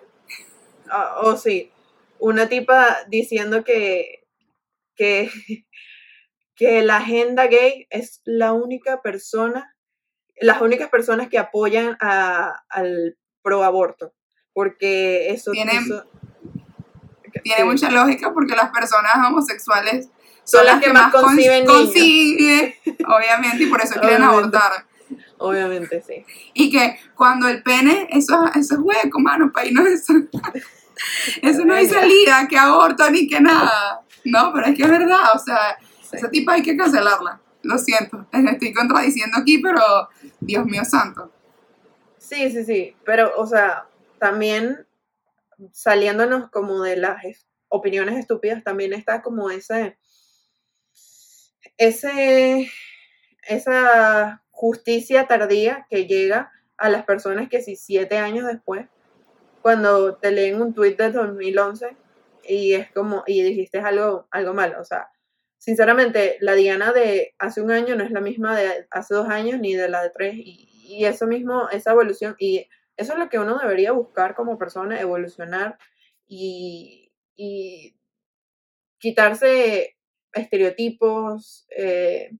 Ah, 0.90 1.16
o 1.22 1.36
sí, 1.36 1.72
una 2.18 2.48
tipa 2.48 2.98
diciendo 3.08 3.64
que 3.64 4.21
que, 4.96 5.30
que 6.54 6.82
la 6.82 6.98
agenda 6.98 7.46
gay 7.46 7.86
es 7.90 8.20
la 8.24 8.52
única 8.52 9.02
persona, 9.02 9.74
las 10.40 10.60
únicas 10.60 10.88
personas 10.88 11.28
que 11.28 11.38
apoyan 11.38 11.96
a, 12.00 12.62
al 12.68 13.16
pro 13.42 13.64
aborto, 13.64 14.14
porque 14.52 15.30
eso... 15.30 15.52
Tiene, 15.52 15.80
tiene 17.42 17.64
mucha 17.64 17.90
lógica 17.90 18.32
porque 18.32 18.54
las 18.54 18.70
personas 18.70 19.14
homosexuales 19.26 20.08
son, 20.44 20.66
las, 20.66 20.82
que, 20.82 20.92
más 20.92 21.12
conciben, 21.12 21.68
obviamente, 21.68 23.62
y 23.62 23.66
por 23.66 23.80
eso 23.80 24.00
quieren 24.00 24.22
abortar. 24.22 24.86
Obviamente, 25.38 26.02
sí. 26.06 26.24
Y 26.54 26.70
que 26.70 26.98
cuando 27.14 27.48
el 27.48 27.62
pene, 27.62 28.08
eso, 28.10 28.44
eso 28.54 28.74
es 28.74 28.80
hueco, 28.80 29.20
mano, 29.20 29.50
para 29.52 29.70
no 29.70 29.86
eso. 29.86 30.14
Eso 31.40 31.64
no 31.64 31.74
hay 31.74 31.88
salida, 31.88 32.46
que 32.48 32.56
aborto 32.56 33.10
ni 33.10 33.26
que 33.26 33.40
nada. 33.40 34.02
No, 34.24 34.52
pero 34.52 34.66
es 34.66 34.76
que 34.76 34.82
es 34.82 34.90
verdad, 34.90 35.34
o 35.34 35.38
sea, 35.38 35.76
esa 36.12 36.30
tipa 36.30 36.54
hay 36.54 36.62
que 36.62 36.76
cancelarla. 36.76 37.40
Lo 37.62 37.78
siento, 37.78 38.26
estoy 38.32 38.72
contradiciendo 38.72 39.38
aquí, 39.38 39.58
pero 39.58 39.80
Dios 40.40 40.64
mío 40.66 40.84
santo. 40.84 41.30
Sí, 42.18 42.50
sí, 42.50 42.64
sí, 42.64 42.96
pero, 43.04 43.32
o 43.36 43.46
sea, 43.46 43.86
también 44.18 44.86
saliéndonos 45.72 46.50
como 46.50 46.82
de 46.82 46.96
las 46.96 47.22
opiniones 47.68 48.18
estúpidas, 48.18 48.62
también 48.64 48.92
está 48.92 49.22
como 49.22 49.50
ese, 49.50 49.98
ese, 51.76 52.70
esa 53.48 54.42
justicia 54.50 55.26
tardía 55.26 55.86
que 55.88 56.06
llega 56.06 56.52
a 56.76 56.88
las 56.88 57.04
personas 57.04 57.48
que 57.48 57.62
si 57.62 57.76
siete 57.76 58.18
años 58.18 58.46
después, 58.46 58.86
cuando 59.62 60.16
te 60.16 60.32
leen 60.32 60.60
un 60.60 60.74
tuit 60.74 60.98
de 60.98 61.12
2011, 61.12 61.96
y 62.44 62.74
es 62.74 62.90
como, 62.92 63.24
y 63.26 63.42
dijiste 63.42 63.78
algo, 63.78 64.26
algo 64.30 64.54
malo, 64.54 64.80
o 64.80 64.84
sea, 64.84 65.08
sinceramente, 65.58 66.36
la 66.40 66.54
Diana 66.54 66.92
de 66.92 67.34
hace 67.38 67.60
un 67.60 67.70
año 67.70 67.96
no 67.96 68.04
es 68.04 68.10
la 68.10 68.20
misma 68.20 68.58
de 68.58 68.86
hace 68.90 69.14
dos 69.14 69.28
años 69.28 69.60
ni 69.60 69.74
de 69.74 69.88
la 69.88 70.02
de 70.02 70.10
tres, 70.10 70.34
y, 70.36 70.68
eso 71.06 71.26
mismo, 71.26 71.70
esa 71.70 71.92
evolución, 71.92 72.36
y 72.38 72.68
eso 72.98 73.14
es 73.14 73.18
lo 73.18 73.30
que 73.30 73.38
uno 73.38 73.58
debería 73.58 73.92
buscar 73.92 74.34
como 74.34 74.58
persona, 74.58 75.00
evolucionar 75.00 75.78
y, 76.26 77.12
y 77.34 77.96
quitarse 78.98 79.96
estereotipos, 80.34 81.66
eh, 81.76 82.32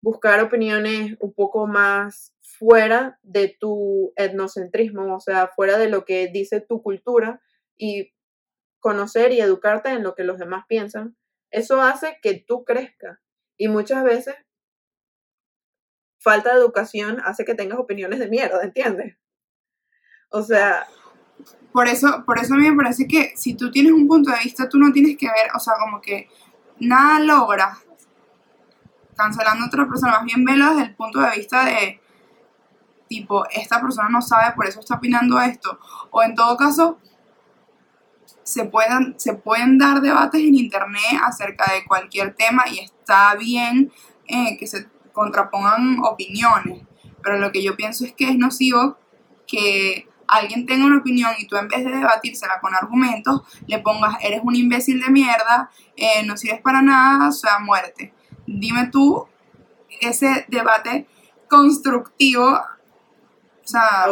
buscar 0.00 0.40
opiniones 0.40 1.16
un 1.20 1.32
poco 1.32 1.66
más 1.66 2.34
fuera 2.40 3.18
de 3.22 3.56
tu 3.58 4.12
etnocentrismo, 4.16 5.14
o 5.14 5.20
sea, 5.20 5.48
fuera 5.48 5.78
de 5.78 5.88
lo 5.88 6.04
que 6.04 6.28
dice 6.28 6.60
tu 6.60 6.82
cultura 6.82 7.40
y 7.76 8.12
conocer 8.82 9.32
y 9.32 9.40
educarte 9.40 9.88
en 9.88 10.02
lo 10.02 10.14
que 10.14 10.24
los 10.24 10.38
demás 10.38 10.66
piensan, 10.68 11.16
eso 11.50 11.80
hace 11.80 12.18
que 12.20 12.34
tú 12.34 12.64
crezcas. 12.64 13.18
Y 13.56 13.68
muchas 13.68 14.04
veces 14.04 14.34
falta 16.18 16.50
de 16.50 16.60
educación 16.60 17.22
hace 17.24 17.44
que 17.44 17.54
tengas 17.54 17.78
opiniones 17.78 18.18
de 18.18 18.28
mierda, 18.28 18.62
¿entiendes? 18.62 19.16
O 20.28 20.42
sea, 20.42 20.86
Por 21.72 21.88
eso, 21.88 22.24
por 22.26 22.38
eso 22.38 22.54
a 22.54 22.58
mí 22.58 22.70
me 22.70 22.76
parece 22.76 23.06
que 23.06 23.32
si 23.36 23.54
tú 23.54 23.70
tienes 23.70 23.92
un 23.92 24.06
punto 24.06 24.30
de 24.30 24.38
vista, 24.44 24.68
tú 24.68 24.78
no 24.78 24.92
tienes 24.92 25.16
que 25.16 25.26
ver, 25.26 25.48
o 25.54 25.58
sea, 25.58 25.74
como 25.80 26.00
que 26.00 26.28
nada 26.80 27.18
logras 27.20 27.78
cancelando 29.16 29.64
a 29.64 29.68
otra 29.68 29.88
persona, 29.88 30.18
más 30.18 30.24
bien 30.24 30.44
velo 30.44 30.70
desde 30.70 30.82
el 30.90 30.94
punto 30.94 31.20
de 31.20 31.30
vista 31.36 31.64
de 31.64 32.00
tipo, 33.08 33.44
esta 33.50 33.80
persona 33.80 34.08
no 34.08 34.22
sabe, 34.22 34.54
por 34.54 34.66
eso 34.66 34.80
está 34.80 34.96
opinando 34.96 35.38
esto. 35.40 35.78
O 36.10 36.22
en 36.22 36.34
todo 36.34 36.56
caso, 36.56 36.98
se 38.44 38.64
pueden, 38.64 39.14
se 39.18 39.34
pueden 39.34 39.78
dar 39.78 40.00
debates 40.00 40.40
en 40.40 40.54
internet 40.54 41.20
acerca 41.24 41.72
de 41.72 41.84
cualquier 41.84 42.34
tema 42.34 42.64
y 42.70 42.80
está 42.80 43.34
bien 43.36 43.92
eh, 44.26 44.56
que 44.58 44.66
se 44.66 44.88
contrapongan 45.12 45.98
opiniones. 46.04 46.82
Pero 47.22 47.38
lo 47.38 47.52
que 47.52 47.62
yo 47.62 47.76
pienso 47.76 48.04
es 48.04 48.12
que 48.12 48.28
es 48.28 48.36
nocivo 48.36 48.98
que 49.46 50.08
alguien 50.26 50.66
tenga 50.66 50.86
una 50.86 50.98
opinión 50.98 51.32
y 51.38 51.46
tú 51.46 51.56
en 51.56 51.68
vez 51.68 51.84
de 51.84 51.90
debatírsela 51.90 52.58
con 52.60 52.74
argumentos, 52.74 53.42
le 53.66 53.78
pongas, 53.78 54.16
eres 54.22 54.40
un 54.42 54.56
imbécil 54.56 55.00
de 55.00 55.10
mierda, 55.10 55.70
eh, 55.96 56.24
no 56.24 56.36
sirves 56.36 56.60
para 56.60 56.82
nada, 56.82 57.28
o 57.28 57.32
sea, 57.32 57.58
muerte. 57.58 58.12
Dime 58.46 58.88
tú 58.90 59.26
ese 60.00 60.46
debate 60.48 61.06
constructivo, 61.48 62.46
o 62.46 63.68
sea, 63.68 64.06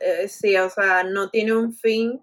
eh, 0.00 0.28
sí, 0.28 0.56
o 0.56 0.70
sea, 0.70 1.04
no 1.04 1.28
tiene 1.28 1.54
un 1.54 1.72
fin 1.72 2.20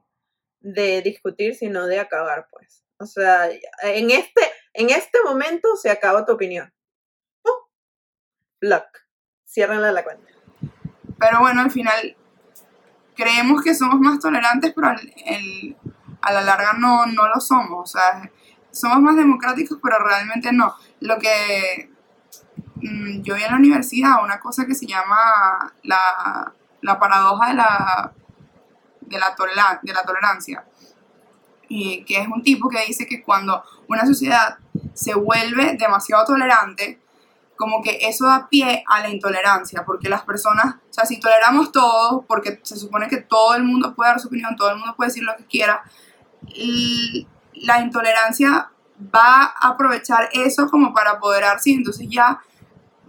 de 0.66 1.02
discutir, 1.04 1.56
sino 1.56 1.86
de 1.86 2.00
acabar, 2.00 2.48
pues. 2.52 2.84
O 2.98 3.06
sea, 3.06 3.50
en 3.84 4.10
este, 4.10 4.42
en 4.74 4.90
este 4.90 5.20
momento 5.24 5.76
se 5.76 5.90
acaba 5.92 6.26
tu 6.26 6.32
opinión. 6.34 6.72
Block. 8.62 8.86
Ciérrenle 9.46 9.92
la 9.92 10.04
cuenta. 10.04 10.28
pero 11.20 11.40
bueno, 11.40 11.62
al 11.62 11.72
final 11.72 12.16
creemos 13.16 13.62
que 13.64 13.74
somos 13.76 14.00
más 14.00 14.20
tolerantes, 14.20 14.74
pero 14.74 14.88
al- 14.88 15.14
el- 15.26 15.78
a 16.22 16.34
la 16.34 16.42
larga 16.42 16.74
no, 16.74 17.06
no 17.06 17.28
lo 17.28 17.40
somos, 17.40 17.96
o 17.96 17.98
sea, 17.98 18.30
somos 18.72 19.00
más 19.00 19.16
democráticos, 19.16 19.78
pero 19.82 20.00
realmente 20.00 20.52
no. 20.52 20.76
Lo 21.00 21.18
que 21.20 21.92
mm, 22.78 23.22
yo 23.22 23.36
vi 23.36 23.44
en 23.44 23.52
la 23.52 23.58
universidad, 23.58 24.24
una 24.24 24.40
cosa 24.40 24.66
que 24.66 24.74
se 24.76 24.88
llama 24.88 25.74
la, 25.84 26.54
la 26.82 27.00
paradoja 27.00 27.50
de 27.50 27.54
la, 27.54 28.14
de 29.06 29.20
la, 29.20 29.36
tolera- 29.36 29.80
de 29.82 29.94
la 29.94 30.04
tolerancia, 30.04 30.66
y 31.68 32.04
que 32.06 32.20
es 32.20 32.28
un 32.28 32.44
tipo 32.44 32.70
que 32.70 32.86
dice 32.86 33.08
que 33.08 33.24
cuando 33.24 33.64
una 33.88 34.06
sociedad 34.06 34.58
se 34.94 35.16
vuelve 35.16 35.76
demasiado 35.78 36.26
tolerante, 36.26 37.02
como 37.56 37.82
que 37.82 38.00
eso 38.02 38.26
da 38.28 38.48
pie 38.50 38.84
a 38.88 39.00
la 39.00 39.10
intolerancia, 39.10 39.84
porque 39.86 40.10
las 40.10 40.24
personas, 40.24 40.76
o 40.76 40.94
sea, 40.94 41.06
si 41.06 41.20
toleramos 41.20 41.72
todo, 41.72 42.24
porque 42.28 42.60
se 42.64 42.76
supone 42.76 43.08
que 43.08 43.18
todo 43.18 43.56
el 43.56 43.64
mundo 43.64 43.96
puede 43.96 44.12
dar 44.12 44.20
su 44.20 44.28
opinión, 44.28 44.56
todo 44.56 44.72
el 44.72 44.78
mundo 44.78 44.94
puede 44.96 45.10
decir 45.10 45.24
lo 45.24 45.36
que 45.38 45.46
quiera, 45.46 45.82
y 46.48 47.28
la 47.54 47.80
intolerancia 47.80 48.70
va 49.14 49.54
a 49.60 49.70
aprovechar 49.70 50.30
eso 50.34 50.70
como 50.70 50.94
para 50.94 51.12
apoderarse 51.12 51.72
entonces 51.72 52.08
ya 52.10 52.40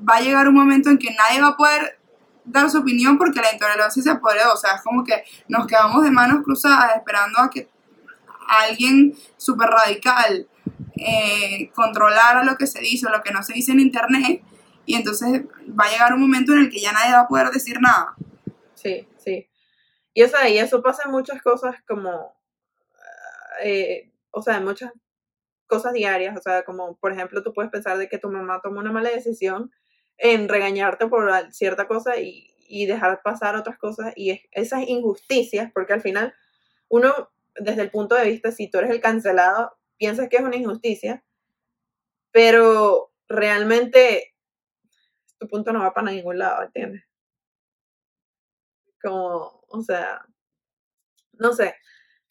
va 0.08 0.16
a 0.16 0.20
llegar 0.20 0.48
un 0.48 0.54
momento 0.54 0.90
en 0.90 0.98
que 0.98 1.14
nadie 1.14 1.40
va 1.40 1.48
a 1.48 1.56
poder 1.56 1.98
dar 2.46 2.70
su 2.70 2.78
opinión 2.78 3.18
porque 3.18 3.40
la 3.40 3.52
intolerancia 3.52 4.02
se 4.02 4.10
apoderó, 4.10 4.52
o 4.52 4.56
sea, 4.56 4.76
es 4.76 4.82
como 4.82 5.04
que 5.04 5.24
nos 5.48 5.66
quedamos 5.66 6.02
de 6.04 6.10
manos 6.10 6.44
cruzadas 6.44 6.96
esperando 6.96 7.40
a 7.40 7.50
que 7.50 7.68
alguien 8.48 9.14
súper 9.36 9.68
radical 9.68 10.48
eh, 10.96 11.70
controlara 11.74 12.44
lo 12.44 12.56
que 12.56 12.66
se 12.66 12.80
dice 12.80 13.06
o 13.06 13.10
lo 13.10 13.22
que 13.22 13.32
no 13.32 13.42
se 13.42 13.52
dice 13.52 13.72
en 13.72 13.80
internet 13.80 14.42
y 14.86 14.94
entonces 14.94 15.42
va 15.68 15.84
a 15.84 15.90
llegar 15.90 16.14
un 16.14 16.20
momento 16.20 16.52
en 16.52 16.60
el 16.60 16.70
que 16.70 16.80
ya 16.80 16.92
nadie 16.92 17.12
va 17.12 17.22
a 17.22 17.28
poder 17.28 17.50
decir 17.50 17.80
nada. 17.80 18.14
Sí, 18.74 19.06
sí. 19.18 19.48
Y 20.14 20.22
o 20.22 20.28
sea, 20.28 20.48
y 20.48 20.58
eso 20.58 20.82
pasa 20.82 21.02
en 21.04 21.10
muchas 21.10 21.42
cosas 21.42 21.74
como, 21.86 22.34
eh, 23.62 24.12
o 24.30 24.40
sea, 24.42 24.58
en 24.58 24.64
muchas 24.64 24.92
cosas 25.66 25.92
diarias, 25.92 26.36
o 26.36 26.40
sea, 26.40 26.64
como 26.64 26.96
por 26.96 27.12
ejemplo 27.12 27.42
tú 27.42 27.52
puedes 27.52 27.70
pensar 27.70 27.98
de 27.98 28.08
que 28.08 28.18
tu 28.18 28.30
mamá 28.30 28.60
tomó 28.62 28.78
una 28.78 28.92
mala 28.92 29.10
decisión 29.10 29.72
en 30.18 30.48
regañarte 30.48 31.06
por 31.08 31.30
cierta 31.52 31.86
cosa 31.88 32.18
y, 32.20 32.54
y 32.68 32.86
dejar 32.86 33.22
pasar 33.22 33.56
otras 33.56 33.78
cosas 33.78 34.12
y 34.16 34.30
es- 34.30 34.42
esas 34.52 34.82
injusticias, 34.88 35.70
porque 35.72 35.92
al 35.94 36.00
final 36.02 36.34
uno, 36.88 37.30
desde 37.56 37.82
el 37.82 37.90
punto 37.90 38.14
de 38.16 38.26
vista, 38.30 38.52
si 38.52 38.70
tú 38.70 38.78
eres 38.78 38.90
el 38.90 39.00
cancelado, 39.00 39.76
piensas 39.98 40.28
que 40.28 40.36
es 40.38 40.42
una 40.44 40.56
injusticia, 40.56 41.24
pero 42.30 43.10
realmente 43.28 44.34
tu 45.38 45.48
punto 45.48 45.72
no 45.72 45.80
va 45.80 45.94
para 45.94 46.10
ningún 46.10 46.38
lado, 46.38 46.62
¿entiendes? 46.64 47.02
Como, 49.00 49.62
o 49.68 49.80
sea, 49.82 50.26
no 51.38 51.52
sé, 51.52 51.74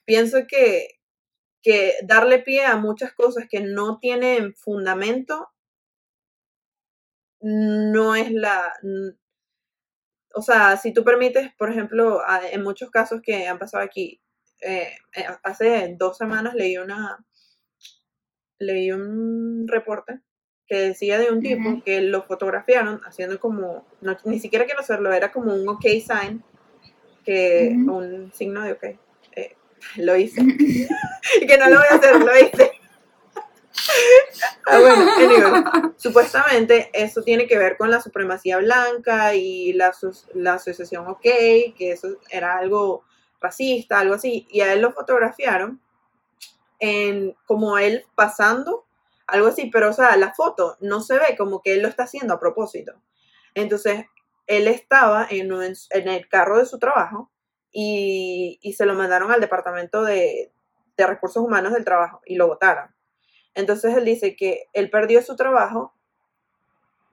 pienso 0.06 0.48
que, 0.48 1.00
que 1.63 1.96
darle 2.04 2.39
pie 2.39 2.65
a 2.65 2.77
muchas 2.77 3.13
cosas 3.13 3.46
que 3.50 3.62
no 3.62 4.00
tienen 4.00 4.56
fundamento 4.56 5.50
no 7.46 8.16
es 8.16 8.32
la... 8.32 8.74
O 10.34 10.42
sea, 10.42 10.78
si 10.78 10.94
tú 10.94 11.04
permites, 11.04 11.54
por 11.58 11.70
ejemplo, 11.70 12.22
en 12.52 12.64
muchos 12.64 12.90
casos 12.90 13.22
que 13.22 13.48
han 13.48 13.60
pasado 13.60 13.84
aquí, 13.84 14.20
eh, 14.62 14.98
eh, 15.16 15.25
hace 15.44 15.96
dos 15.98 16.18
semanas 16.18 16.56
leí 16.56 16.78
una 16.78 17.24
leí 18.58 18.92
un 18.92 19.68
reporte 19.68 20.22
que 20.66 20.78
decía 20.78 21.20
de 21.20 21.30
un 21.30 21.42
tipo 21.42 21.84
que 21.84 22.02
lo 22.02 22.24
fotografiaron 22.24 23.02
haciendo 23.06 23.40
como, 23.40 23.86
no, 24.02 24.18
ni 24.24 24.40
siquiera 24.40 24.66
quiero 24.66 24.80
hacerlo, 24.80 25.14
era 25.14 25.32
como 25.32 25.54
un 25.54 25.68
ok 25.68 25.84
sign, 25.84 26.44
que 27.24 27.75
un 27.75 28.32
signo 28.34 28.64
de 28.64 28.72
ok. 28.72 28.84
Eh, 29.36 29.56
lo 29.98 30.16
hice. 30.16 30.42
y 31.42 31.46
que 31.46 31.58
no 31.58 31.70
lo 31.70 31.78
voy 31.78 31.88
a 31.92 31.96
hacer, 31.96 32.16
lo 32.20 32.38
hice. 32.38 32.72
Ah, 34.68 35.94
supuestamente 35.98 36.89
eso 36.94 37.22
tiene 37.22 37.46
que 37.48 37.58
ver 37.58 37.77
con 37.77 37.92
la 37.92 38.01
supremacía 38.01 38.58
blanca 38.58 39.36
y 39.36 39.74
la, 39.74 39.94
la 40.34 40.54
asociación 40.56 41.08
OK, 41.08 41.22
que 41.22 41.92
eso 41.92 42.18
era 42.32 42.58
algo 42.58 43.04
racista, 43.39 44.00
algo 44.00 44.15
así, 44.15 44.48
y 44.50 44.62
a 44.62 44.74
él 44.74 44.82
lo 44.82 44.92
fotografiaron 44.92 45.80
en 46.80 47.36
como 47.46 47.77
él 47.77 48.06
pasando, 48.15 48.86
algo 49.27 49.48
así, 49.48 49.70
pero 49.72 49.89
o 49.89 49.94
sea, 49.94 50.18
la 50.18 50.34
foto 50.34 50.77
no 50.82 51.01
se 51.01 51.15
ve 51.20 51.36
como 51.38 51.62
que 51.62 51.74
él 51.74 51.82
lo 51.84 51.88
está 51.88 52.04
haciendo 52.04 52.34
a 52.34 52.39
propósito. 52.39 52.94
Entonces, 53.54 54.06
él 54.48 54.68
estaba 54.68 55.27
en, 55.30 55.51
en 55.51 56.08
el 56.08 56.27
carro 56.27 56.58
de 56.58 56.65
su 56.65 56.80
trabajo 56.80 57.32
y, 57.72 58.60
y 58.62 58.74
se 58.74 58.86
lo 58.86 58.96
mandaron 58.96 59.32
al 59.32 59.42
departamento 59.42 60.04
de, 60.04 60.51
de 60.98 61.08
recursos 61.08 61.44
humanos 61.44 61.74
del 61.74 61.86
trabajo 61.86 62.22
y 62.25 62.36
lo 62.36 62.48
votaron. 62.48 62.95
Entonces 63.56 63.96
él 63.96 64.06
dice 64.06 64.36
que 64.36 64.68
él 64.74 64.90
perdió 64.90 65.22
su 65.22 65.36
trabajo 65.36 65.94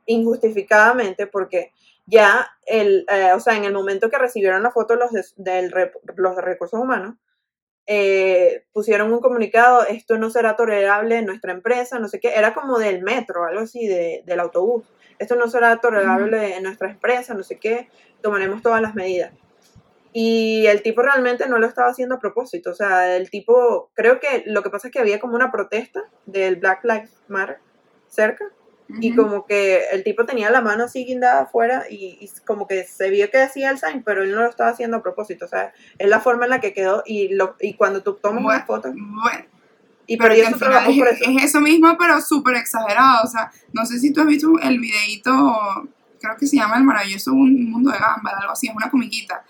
injustificadamente 0.07 1.27
porque 1.27 1.73
ya, 2.07 2.51
el, 2.67 3.07
eh, 3.09 3.33
o 3.35 3.41
sea, 3.41 3.57
en 3.57 3.65
el 3.65 3.73
momento 3.73 4.11
que 4.11 4.19
recibieron 4.19 4.63
la 4.63 4.73
foto 4.73 4.97
los 4.97 5.13
de, 5.13 5.25
del 5.37 5.73
los 6.17 6.37
de 6.37 6.43
recursos 6.43 6.81
humanos, 6.81 7.15
eh, 7.87 8.65
pusieron 8.73 9.13
un 9.13 9.21
comunicado, 9.21 9.87
esto 9.87 10.19
no 10.19 10.31
será 10.31 10.57
tolerable 10.57 11.19
en 11.19 11.27
nuestra 11.27 11.53
empresa, 11.53 11.99
no 11.99 12.09
sé 12.09 12.21
qué, 12.21 12.35
era 12.35 12.55
como 12.55 12.79
del 12.79 13.03
metro, 13.03 13.45
algo 13.45 13.61
así, 13.61 13.87
de, 13.87 14.23
del 14.25 14.41
autobús, 14.41 14.85
esto 15.19 15.37
no 15.37 15.49
será 15.49 15.77
tolerable 15.79 16.57
en 16.57 16.63
nuestra 16.63 16.91
empresa, 16.91 17.35
no 17.35 17.43
sé 17.43 17.59
qué, 17.59 17.89
tomaremos 18.21 18.63
todas 18.63 18.83
las 18.83 18.95
medidas. 18.95 19.33
Y 20.13 20.67
el 20.67 20.83
tipo 20.83 21.01
realmente 21.03 21.49
no 21.49 21.59
lo 21.59 21.67
estaba 21.67 21.91
haciendo 21.91 22.17
a 22.17 22.21
propósito, 22.21 22.71
o 22.71 22.75
sea, 22.75 23.17
el 23.17 23.31
tipo, 23.31 23.91
creo 23.95 24.21
que 24.21 24.43
lo 24.47 24.63
que 24.63 24.69
pasa 24.71 24.89
es 24.89 24.93
que 24.93 24.99
había 24.99 25.19
como 25.21 25.37
una 25.37 25.51
protesta 25.51 26.03
del 26.27 26.57
Black 26.57 26.85
Lives 26.85 27.11
Matter 27.29 27.59
cerca, 28.09 28.45
y 29.01 29.13
Ujú. 29.13 29.23
como 29.23 29.47
que 29.47 29.85
el 29.91 30.05
tipo 30.05 30.27
tenía 30.27 30.51
la 30.51 30.61
mano 30.61 30.85
así 30.85 31.07
guindada 31.07 31.43
afuera 31.45 31.85
y, 31.89 32.19
y 32.21 32.31
como 32.45 32.67
que 32.67 32.85
se 32.85 33.09
vio 33.09 33.31
que 33.31 33.41
hacía 33.41 33.71
el 33.71 33.79
sign, 33.79 34.03
pero 34.03 34.23
él 34.23 34.33
no 34.33 34.43
lo 34.43 34.51
estaba 34.51 34.69
haciendo 34.69 34.99
a 34.99 35.03
propósito, 35.03 35.47
o 35.47 35.49
sea, 35.49 35.73
es 35.99 36.09
la 36.11 36.21
forma 36.21 36.45
en 36.45 36.51
la 36.51 36.61
que 36.61 36.75
quedó 36.75 37.03
y, 37.07 37.29
lo, 37.35 37.57
y 37.59 37.73
cuando 37.73 38.03
tú 38.03 38.15
tomas 38.21 38.43
Bueno, 38.43 38.59
una 38.59 38.67
foto 38.67 38.93
Bueno, 38.95 39.45
y 40.07 40.19
pero 40.19 40.35
trabajo 40.59 40.91
es, 40.91 40.99
por 40.99 41.09
eso. 41.09 41.25
es 41.27 41.45
eso 41.45 41.61
mismo, 41.63 41.97
pero 41.99 42.21
súper 42.21 42.57
exagerado. 42.57 43.25
O 43.25 43.29
sea, 43.29 43.51
no 43.73 43.87
sé 43.87 43.99
si 43.99 44.13
tú 44.13 44.21
has 44.21 44.27
visto 44.27 44.53
el 44.63 44.79
videíto, 44.79 45.31
creo 46.21 46.37
que 46.37 46.47
se 46.47 46.57
llama 46.57 46.77
El 46.77 46.85
maravilloso 46.85 47.33
Mun- 47.33 47.71
mundo 47.71 47.91
de 47.93 47.97
Gumball, 47.99 48.35
algo 48.41 48.53
así, 48.53 48.67
es 48.69 48.75
una 48.77 48.91
comiquita. 48.91 49.43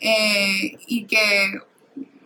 Eh, 0.00 0.76
y 0.86 1.04
que 1.06 1.52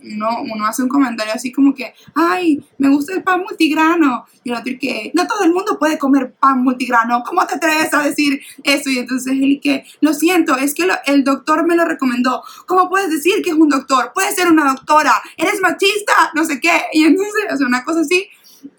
uno, 0.02 0.28
uno 0.42 0.66
hace 0.66 0.82
un 0.82 0.88
comentario 0.88 1.32
así 1.34 1.52
como 1.52 1.74
que, 1.74 1.92
ay, 2.14 2.64
me 2.78 2.88
gusta 2.88 3.12
el 3.12 3.22
pan 3.22 3.40
multigrano. 3.40 4.24
Y 4.42 4.50
el 4.50 4.56
otro 4.56 4.72
y 4.72 4.78
que, 4.78 5.10
no 5.14 5.26
todo 5.26 5.44
el 5.44 5.52
mundo 5.52 5.78
puede 5.78 5.98
comer 5.98 6.32
pan 6.32 6.62
multigrano. 6.62 7.22
¿Cómo 7.24 7.46
te 7.46 7.56
atreves 7.56 7.92
a 7.92 8.02
decir 8.02 8.40
eso? 8.64 8.88
Y 8.90 8.98
entonces 8.98 9.32
él 9.34 9.60
que, 9.62 9.84
lo 10.00 10.14
siento, 10.14 10.56
es 10.56 10.74
que 10.74 10.86
lo- 10.86 10.94
el 11.06 11.22
doctor 11.24 11.66
me 11.66 11.76
lo 11.76 11.84
recomendó. 11.84 12.42
¿Cómo 12.66 12.88
puedes 12.88 13.10
decir 13.10 13.42
que 13.42 13.50
es 13.50 13.56
un 13.56 13.68
doctor? 13.68 14.12
Puedes 14.14 14.34
ser 14.34 14.50
una 14.50 14.72
doctora. 14.72 15.12
Eres 15.36 15.60
machista, 15.60 16.30
no 16.34 16.44
sé 16.44 16.60
qué. 16.60 16.84
Y 16.92 17.04
entonces, 17.04 17.44
o 17.52 17.56
sea, 17.56 17.66
una 17.66 17.84
cosa 17.84 18.00
así. 18.00 18.26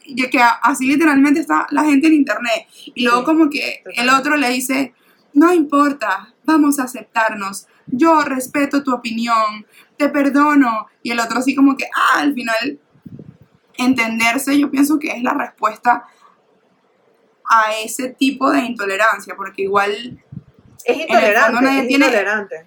Y 0.04 0.16
que 0.30 0.40
así 0.62 0.86
literalmente 0.86 1.40
está 1.40 1.68
la 1.72 1.84
gente 1.84 2.08
en 2.08 2.14
internet. 2.16 2.68
Y 2.96 3.04
luego 3.04 3.20
Sí, 3.20 3.26
como 3.26 3.50
que 3.50 3.84
el 3.96 4.10
otro 4.10 4.38
le 4.38 4.50
dice, 4.50 4.94
no 5.34 5.54
importa, 5.54 6.34
vamos 6.46 6.80
a 6.80 6.84
aceptarnos. 6.84 7.68
Yo 7.88 8.22
respeto 8.22 8.84
tu 8.84 8.94
opinión, 8.94 9.66
te 9.98 10.10
perdono, 10.10 10.88
y 11.04 11.12
el 11.12 11.20
otro 11.20 11.40
así 11.40 11.56
como 11.56 11.76
que, 11.76 11.86
ah, 11.86 12.20
al 12.20 12.34
final, 12.34 12.80
entenderse, 13.78 14.58
yo 14.60 14.70
pienso 14.70 15.00
que 15.00 15.12
es 15.12 15.24
la 15.24 15.34
respuesta 15.34 16.06
a 17.50 17.76
ese 17.84 18.10
tipo 18.10 18.52
de 18.52 18.62
intolerancia, 18.62 19.36
porque 19.36 19.64
igual... 19.64 20.24
Es 20.84 20.98
intolerante, 20.98 21.62
nadie 21.62 21.82
es 21.82 21.88
tiene, 21.88 22.06
intolerante. 22.06 22.66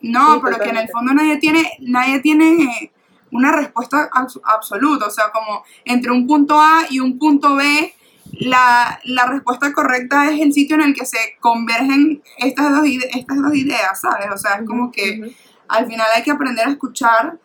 No, 0.00 0.40
pero 0.42 0.58
que 0.58 0.70
en 0.70 0.76
el 0.76 0.88
fondo 0.88 1.12
nadie 1.12 1.36
tiene, 1.38 1.70
nadie 1.80 2.20
tiene 2.20 2.92
una 3.30 3.52
respuesta 3.52 4.08
absoluta, 4.44 5.06
o 5.06 5.10
sea, 5.10 5.30
como 5.30 5.64
entre 5.84 6.10
un 6.12 6.26
punto 6.26 6.58
A 6.60 6.86
y 6.88 7.00
un 7.00 7.18
punto 7.18 7.56
B, 7.56 7.94
la, 8.32 9.00
respuesta 9.28 9.72
correcta 9.72 10.30
es 10.30 10.40
el 10.40 10.52
sitio 10.52 10.76
en 10.76 10.82
el 10.82 10.94
que 10.94 11.06
se 11.06 11.18
convergen 11.40 12.22
estas 12.38 12.70
dos, 12.70 12.84
estas 13.14 13.42
dos 13.42 13.54
ideas, 13.54 14.00
¿sabes? 14.00 14.28
O 14.32 14.38
sea, 14.38 14.56
es 14.56 14.66
como 14.66 14.90
que 14.90 15.34
al 15.68 15.86
final 15.86 16.06
hay 16.14 16.22
que 16.22 16.30
aprender 16.30 16.66
a 16.66 16.70
escuchar 16.70 17.38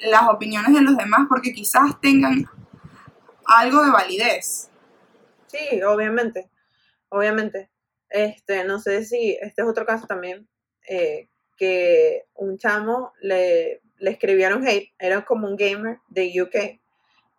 las 0.00 0.28
opiniones 0.28 0.74
de 0.74 0.82
los 0.82 0.96
demás 0.96 1.26
porque 1.28 1.52
quizás 1.52 2.00
tengan 2.00 2.46
algo 3.46 3.84
de 3.84 3.90
validez. 3.90 4.70
Sí, 5.46 5.82
obviamente, 5.82 6.50
obviamente. 7.08 7.70
Este, 8.10 8.64
no 8.64 8.78
sé 8.78 9.04
si 9.04 9.36
este 9.40 9.62
es 9.62 9.68
otro 9.68 9.86
caso 9.86 10.06
también, 10.06 10.48
eh, 10.88 11.28
que 11.56 12.26
un 12.34 12.58
chamo 12.58 13.12
le, 13.20 13.80
le 13.98 14.10
escribieron 14.10 14.66
hate, 14.66 14.92
era 14.98 15.24
como 15.24 15.48
un 15.48 15.56
gamer 15.56 15.98
de 16.08 16.42
UK, 16.42 16.80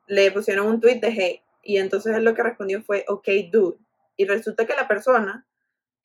le 0.08 0.32
pusieron 0.32 0.68
un 0.68 0.82
tweet 0.82 1.00
de 1.00 1.08
hate 1.08 1.45
y 1.66 1.80
entonces 1.80 2.16
él 2.16 2.24
lo 2.24 2.36
que 2.36 2.44
respondió 2.44 2.84
fue, 2.84 3.04
ok, 3.08 3.28
dude. 3.52 3.80
Y 4.16 4.26
resulta 4.26 4.68
que 4.68 4.76
la 4.76 4.88
persona 4.88 5.48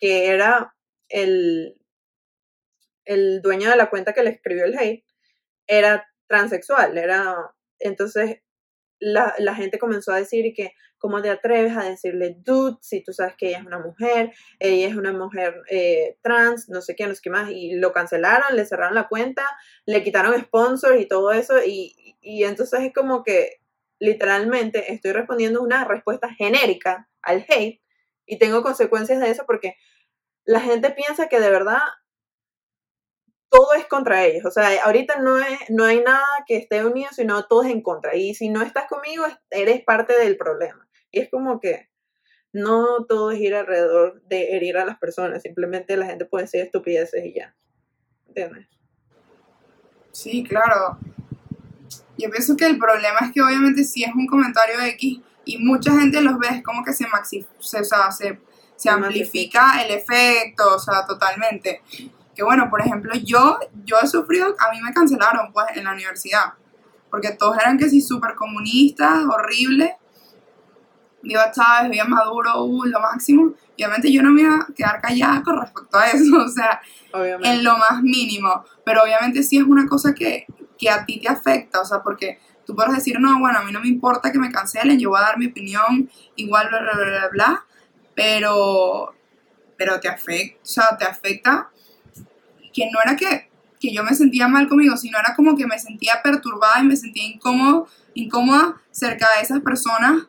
que 0.00 0.29
era 0.29 0.75
el, 1.11 1.76
el 3.05 3.43
dueño 3.43 3.69
de 3.69 3.76
la 3.76 3.90
cuenta 3.90 4.14
que 4.14 4.23
le 4.23 4.31
escribió 4.31 4.64
el 4.64 4.76
hate 4.76 5.05
era 5.67 6.09
transexual, 6.26 6.97
era, 6.97 7.37
entonces 7.79 8.38
la, 8.99 9.35
la, 9.38 9.55
gente 9.55 9.79
comenzó 9.79 10.12
a 10.12 10.17
decir 10.17 10.52
que, 10.55 10.73
¿cómo 10.97 11.21
te 11.21 11.29
atreves 11.29 11.76
a 11.76 11.85
decirle 11.85 12.37
dude 12.38 12.79
si 12.81 13.05
tú 13.05 13.12
sabes 13.12 13.35
que 13.37 13.49
ella 13.49 13.59
es 13.59 13.67
una 13.67 13.79
mujer, 13.79 14.33
ella 14.59 14.88
es 14.88 14.97
una 14.97 15.12
mujer 15.12 15.61
eh, 15.69 16.17
trans, 16.23 16.71
no 16.71 16.81
sé 16.81 16.97
qué, 16.97 17.07
no 17.07 17.14
sé 17.14 17.21
qué 17.23 17.31
más? 17.31 17.50
Y 17.50 17.73
lo 17.73 17.93
cancelaron, 17.93 18.57
le 18.57 18.64
cerraron 18.64 18.95
la 18.95 19.09
cuenta, 19.09 19.45
le 19.85 20.02
quitaron 20.02 20.40
sponsors 20.40 21.00
y 21.00 21.07
todo 21.07 21.33
eso, 21.33 21.62
y, 21.64 22.17
y 22.23 22.45
entonces 22.45 22.81
es 22.81 22.93
como 22.95 23.23
que 23.25 23.60
literalmente 24.00 24.92
estoy 24.92 25.12
respondiendo 25.12 25.62
una 25.62 25.85
respuesta 25.85 26.33
genérica 26.35 27.09
al 27.23 27.45
hate 27.49 27.80
y 28.26 28.38
tengo 28.38 28.62
consecuencias 28.62 29.21
de 29.21 29.30
eso 29.30 29.45
porque 29.47 29.76
la 30.45 30.61
gente 30.61 30.90
piensa 30.90 31.28
que 31.28 31.38
de 31.38 31.50
verdad 31.50 31.78
todo 33.50 33.75
es 33.75 33.87
contra 33.87 34.25
ellos. 34.25 34.47
O 34.47 34.50
sea, 34.50 34.69
ahorita 34.85 35.21
no, 35.21 35.38
es, 35.38 35.59
no 35.69 35.85
hay 35.85 36.00
nada 36.00 36.25
que 36.47 36.57
esté 36.57 36.85
unido, 36.85 37.11
sino 37.12 37.47
todo 37.47 37.62
es 37.62 37.71
en 37.71 37.83
contra. 37.83 38.16
Y 38.16 38.35
si 38.35 38.49
no 38.49 38.62
estás 38.62 38.87
conmigo, 38.87 39.25
eres 39.50 39.85
parte 39.85 40.16
del 40.19 40.37
problema. 40.37 40.88
Y 41.11 41.21
es 41.21 41.30
como 41.30 41.61
que 41.61 41.90
no 42.52 43.04
todo 43.07 43.33
es 43.33 43.40
ir 43.40 43.54
alrededor 43.54 44.23
de 44.23 44.57
herir 44.57 44.78
a 44.78 44.85
las 44.85 44.99
personas. 44.99 45.42
Simplemente 45.42 45.97
la 45.97 46.07
gente 46.07 46.25
puede 46.25 46.45
decir 46.45 46.62
estupideces 46.62 47.25
y 47.25 47.35
ya. 47.35 47.54
¿Entiendes? 48.28 48.69
Sí, 50.12 50.45
claro. 50.45 50.99
Yo 52.21 52.31
pienso 52.31 52.57
que 52.57 52.67
el 52.67 52.79
problema 52.79 53.19
es 53.23 53.33
que 53.33 53.43
obviamente 53.43 53.85
si 53.85 54.05
es 54.05 54.15
un 54.15 54.27
comentario 54.27 54.81
X 54.81 55.21
y 55.45 55.59
mucha 55.59 55.93
gente 55.99 56.21
los 56.21 56.39
ve, 56.39 56.49
es 56.49 56.62
como 56.62 56.85
que 56.85 56.93
se, 56.93 57.07
maxi, 57.07 57.47
se, 57.59 57.81
o 57.81 57.85
sea, 57.85 58.11
se, 58.11 58.41
se 58.77 58.91
amplifica 58.91 59.83
el 59.83 59.91
efecto, 59.91 60.77
o 60.77 60.79
sea, 60.79 61.07
totalmente. 61.07 61.83
Que 62.35 62.43
bueno, 62.43 62.69
por 62.71 62.81
ejemplo, 62.81 63.12
yo, 63.25 63.59
yo 63.85 63.97
he 64.03 64.07
sufrido, 64.07 64.55
a 64.59 64.71
mí 64.71 64.81
me 64.81 64.93
cancelaron 64.93 65.53
pues 65.53 65.67
en 65.75 65.85
la 65.85 65.93
universidad, 65.93 66.55
porque 67.11 67.31
todos 67.33 67.57
eran 67.59 67.79
que 67.79 67.89
sí 67.89 68.00
súper 68.00 68.35
comunistas, 68.35 69.25
horrible, 69.25 69.97
viva 71.23 71.50
Chávez, 71.50 71.91
viva 71.91 72.05
Maduro, 72.05 72.64
uh, 72.64 72.85
lo 72.85 73.01
máximo, 73.01 73.55
y 73.77 73.85
obviamente 73.85 74.12
yo 74.12 74.23
no 74.23 74.31
me 74.31 74.42
iba 74.42 74.55
a 74.55 74.66
quedar 74.75 75.01
callada 75.01 75.42
con 75.42 75.61
respecto 75.61 75.99
a 75.99 76.07
eso, 76.11 76.37
o 76.44 76.49
sea, 76.49 76.81
en 77.14 77.64
lo 77.64 77.77
más 77.77 78.03
mínimo, 78.03 78.64
pero 78.85 79.03
obviamente 79.03 79.42
sí 79.42 79.59
es 79.59 79.64
una 79.64 79.87
cosa 79.87 80.14
que, 80.14 80.47
que 80.81 80.88
a 80.88 81.05
ti 81.05 81.21
te 81.21 81.29
afecta, 81.29 81.83
o 81.83 81.85
sea, 81.85 82.03
porque 82.03 82.38
tú 82.64 82.75
puedes 82.75 82.95
decir, 82.95 83.21
no, 83.21 83.38
bueno, 83.38 83.59
a 83.59 83.62
mí 83.62 83.71
no 83.71 83.81
me 83.81 83.88
importa 83.88 84.33
que 84.33 84.38
me 84.38 84.51
cancelen, 84.51 84.99
yo 84.99 85.11
voy 85.11 85.19
a 85.19 85.27
dar 85.27 85.38
mi 85.38 85.49
opinión, 85.49 86.11
igual, 86.37 86.69
bla, 86.71 86.81
bla, 86.81 86.93
bla, 86.95 87.29
bla, 87.31 87.66
pero, 88.14 89.14
pero 89.77 90.01
te 90.01 90.09
afecta, 90.09 90.59
o 90.62 90.66
sea, 90.66 90.97
te 90.97 91.05
afecta 91.05 91.69
que 92.73 92.88
no 92.90 92.99
era 93.05 93.14
que, 93.14 93.51
yo 93.83 94.05
me 94.05 94.14
sentía 94.14 94.49
mal 94.49 94.69
conmigo, 94.69 94.97
sino 94.97 95.19
era 95.19 95.35
como 95.35 95.57
que 95.57 95.66
me 95.66 95.79
sentía 95.79 96.21
perturbada 96.23 96.81
y 96.81 96.85
me 96.85 96.97
sentía 96.97 97.25
incómodo, 97.25 97.87
incómoda 98.14 98.81
cerca 98.90 99.29
de 99.37 99.43
esas 99.43 99.61
personas 99.61 100.27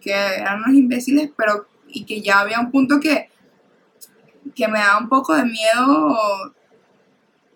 que 0.00 0.12
eran 0.12 0.62
unos 0.62 0.74
imbéciles, 0.74 1.30
pero 1.36 1.66
y 1.88 2.04
que 2.04 2.20
ya 2.20 2.40
había 2.40 2.60
un 2.60 2.70
punto 2.70 3.00
que, 3.00 3.30
que 4.54 4.68
me 4.68 4.78
daba 4.78 4.98
un 4.98 5.08
poco 5.08 5.34
de 5.34 5.44
miedo 5.44 6.54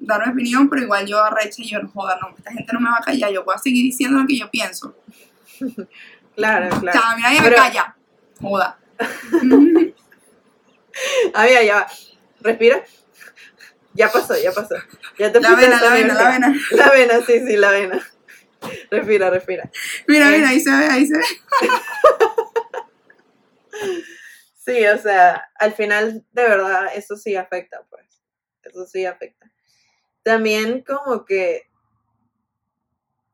dar 0.07 0.27
mi 0.27 0.33
opinión, 0.33 0.69
pero 0.69 0.83
igual 0.83 1.07
yo 1.07 1.23
arrecha 1.23 1.63
y 1.63 1.69
yo, 1.69 1.81
no 1.81 1.89
joda, 1.89 2.19
no, 2.21 2.35
esta 2.37 2.53
gente 2.53 2.73
no 2.73 2.81
me 2.81 2.91
va 2.91 2.99
a 2.99 3.05
callar, 3.05 3.31
yo 3.31 3.45
voy 3.45 3.55
a 3.55 3.59
seguir 3.59 3.85
diciendo 3.85 4.19
lo 4.19 4.27
que 4.27 4.37
yo 4.39 4.51
pienso. 4.51 4.97
claro, 6.35 6.69
claro. 6.81 6.99
O 6.99 7.03
sea, 7.03 7.17
mira, 7.17 7.43
me 7.43 7.55
calla, 7.55 7.97
joda. 8.41 8.79
a 11.35 11.45
ver, 11.45 11.65
ya, 11.67 11.87
respira. 12.41 12.83
Ya 13.95 14.11
pasó, 14.11 14.35
ya 14.43 14.53
pasó. 14.53 14.75
Ya 15.19 15.31
te 15.31 15.41
la 15.41 15.55
vena, 15.55 15.81
la 15.81 15.93
vena, 15.93 16.15
la 16.15 16.31
vena. 16.31 16.55
La 16.71 16.91
vena, 16.91 17.21
sí, 17.27 17.47
sí, 17.47 17.57
la 17.57 17.71
vena. 17.71 18.01
Respira, 18.91 19.29
respira. 19.29 19.71
Mira, 20.07 20.31
mira, 20.31 20.49
ahí 20.49 20.61
se 20.61 20.71
ve, 20.71 20.87
ahí 20.87 21.07
se 21.07 21.19
ve. 21.19 21.25
sí, 24.65 24.87
o 24.87 24.99
sea, 24.99 25.51
al 25.59 25.75
final, 25.75 26.25
de 26.31 26.43
verdad, 26.43 26.87
eso 26.95 27.17
sí 27.17 27.37
afecta, 27.37 27.83
pues. 27.91 28.07
Eso 28.63 28.87
sí 28.87 29.05
afecta. 29.05 29.52
También 30.23 30.83
como 30.83 31.25
que, 31.25 31.63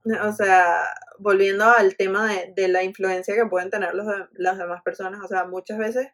o 0.05 0.33
sea, 0.33 0.85
volviendo 1.19 1.65
al 1.65 1.97
tema 1.97 2.33
de, 2.33 2.53
de 2.55 2.69
la 2.69 2.83
influencia 2.83 3.35
que 3.35 3.47
pueden 3.47 3.71
tener 3.71 3.95
los, 3.95 4.07
las 4.33 4.59
demás 4.59 4.83
personas, 4.83 5.23
o 5.23 5.29
sea, 5.29 5.45
muchas 5.45 5.79
veces 5.79 6.09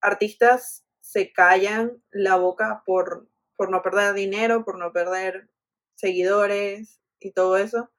artistas 0.00 0.84
se 1.00 1.32
callan 1.32 2.02
la 2.10 2.36
boca 2.36 2.82
por, 2.86 3.28
por 3.56 3.70
no 3.70 3.82
perder 3.82 4.14
dinero, 4.14 4.64
por 4.64 4.78
no 4.78 4.92
perder 4.92 5.48
seguidores 5.94 7.00
y 7.18 7.32
todo 7.32 7.56
eso. 7.56 7.90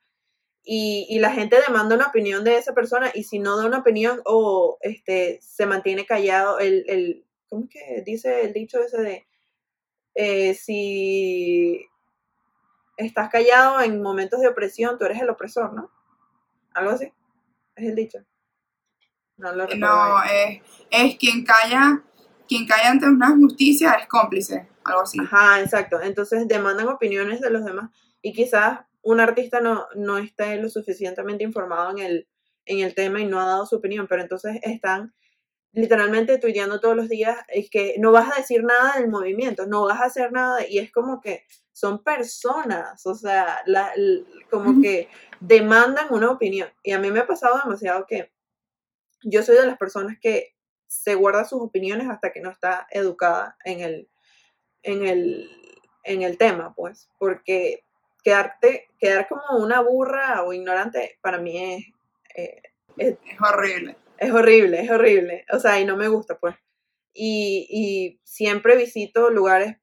Y, 0.63 1.17
la 1.19 1.31
gente 1.31 1.57
demanda 1.67 1.95
una 1.95 2.07
opinión 2.07 2.43
de 2.43 2.57
esa 2.57 2.73
persona 2.73 3.11
y 3.13 3.23
si 3.23 3.39
no 3.39 3.57
da 3.57 3.65
una 3.65 3.79
opinión 3.79 4.21
o 4.25 4.77
este, 4.81 5.39
se 5.41 5.65
mantiene 5.65 6.05
callado, 6.05 6.59
el, 6.59 6.85
el, 6.87 7.25
¿cómo 7.49 7.63
es 7.65 7.69
que 7.71 8.03
dice 8.05 8.41
el 8.45 8.53
dicho 8.53 8.79
ese 8.79 9.01
de 9.01 9.27
eh, 10.15 10.53
si 10.53 11.85
estás 12.97 13.29
callado 13.29 13.81
en 13.81 14.01
momentos 14.01 14.41
de 14.41 14.47
opresión, 14.47 14.97
tú 14.97 15.05
eres 15.05 15.21
el 15.21 15.29
opresor, 15.29 15.73
¿no? 15.73 15.91
Algo 16.73 16.91
así, 16.91 17.11
es 17.75 17.87
el 17.87 17.95
dicho. 17.95 18.19
No, 19.37 19.51
lo 19.53 19.67
no 19.75 20.23
es, 20.23 20.61
es 20.91 21.17
quien 21.17 21.43
calla 21.43 22.03
quien 22.51 22.67
cae 22.67 22.85
ante 22.85 23.07
una 23.07 23.29
justicia 23.29 23.93
es 23.93 24.07
cómplice, 24.07 24.67
algo 24.83 25.03
así. 25.03 25.17
Ajá, 25.21 25.61
exacto. 25.61 26.01
Entonces 26.01 26.49
demandan 26.49 26.89
opiniones 26.89 27.39
de 27.39 27.49
los 27.49 27.63
demás 27.63 27.91
y 28.21 28.33
quizás 28.33 28.81
un 29.01 29.21
artista 29.21 29.61
no, 29.61 29.87
no 29.95 30.17
esté 30.17 30.57
lo 30.57 30.69
suficientemente 30.69 31.45
informado 31.45 31.91
en 31.91 31.99
el, 31.99 32.27
en 32.65 32.79
el 32.79 32.93
tema 32.93 33.21
y 33.21 33.25
no 33.25 33.39
ha 33.39 33.45
dado 33.45 33.65
su 33.65 33.77
opinión, 33.77 34.05
pero 34.05 34.21
entonces 34.21 34.59
están 34.63 35.13
literalmente 35.73 36.37
tuiteando 36.37 36.79
todos 36.79 36.95
los 36.95 37.09
días, 37.09 37.37
es 37.47 37.69
que 37.69 37.95
no 37.97 38.11
vas 38.11 38.31
a 38.31 38.39
decir 38.39 38.63
nada 38.63 38.99
del 38.99 39.09
movimiento, 39.09 39.65
no 39.65 39.85
vas 39.85 40.01
a 40.01 40.05
hacer 40.05 40.31
nada, 40.31 40.67
y 40.67 40.79
es 40.79 40.91
como 40.91 41.21
que 41.21 41.45
son 41.71 42.03
personas, 42.03 43.05
o 43.05 43.15
sea, 43.15 43.61
la, 43.65 43.91
como 44.49 44.81
que 44.81 45.09
demandan 45.39 46.07
una 46.13 46.29
opinión. 46.29 46.69
Y 46.83 46.91
a 46.91 46.99
mí 46.99 47.09
me 47.11 47.21
ha 47.21 47.27
pasado 47.27 47.59
demasiado 47.63 48.05
que 48.05 48.31
yo 49.23 49.43
soy 49.43 49.55
de 49.55 49.65
las 49.65 49.77
personas 49.77 50.17
que 50.19 50.55
se 50.87 51.15
guarda 51.15 51.45
sus 51.45 51.61
opiniones 51.61 52.09
hasta 52.09 52.31
que 52.31 52.41
no 52.41 52.51
está 52.51 52.87
educada 52.91 53.57
en 53.63 53.79
el, 53.79 54.09
en 54.83 55.07
el, 55.07 55.49
en 56.03 56.21
el 56.21 56.37
tema, 56.37 56.73
pues, 56.75 57.09
porque 57.17 57.85
quedarte, 58.23 58.89
quedar 58.99 59.27
como 59.27 59.63
una 59.63 59.81
burra 59.81 60.43
o 60.43 60.53
ignorante 60.53 61.17
para 61.21 61.37
mí 61.37 61.93
eh, 62.35 62.61
es, 62.97 63.17
es, 63.25 63.41
horrible. 63.41 63.95
Es 64.21 64.31
horrible, 64.31 64.81
es 64.81 64.91
horrible, 64.91 65.45
o 65.51 65.59
sea, 65.59 65.79
y 65.79 65.85
no 65.85 65.97
me 65.97 66.07
gusta, 66.07 66.37
pues. 66.37 66.55
Y, 67.11 67.65
y 67.71 68.21
siempre 68.23 68.77
visito 68.77 69.31
lugares, 69.31 69.77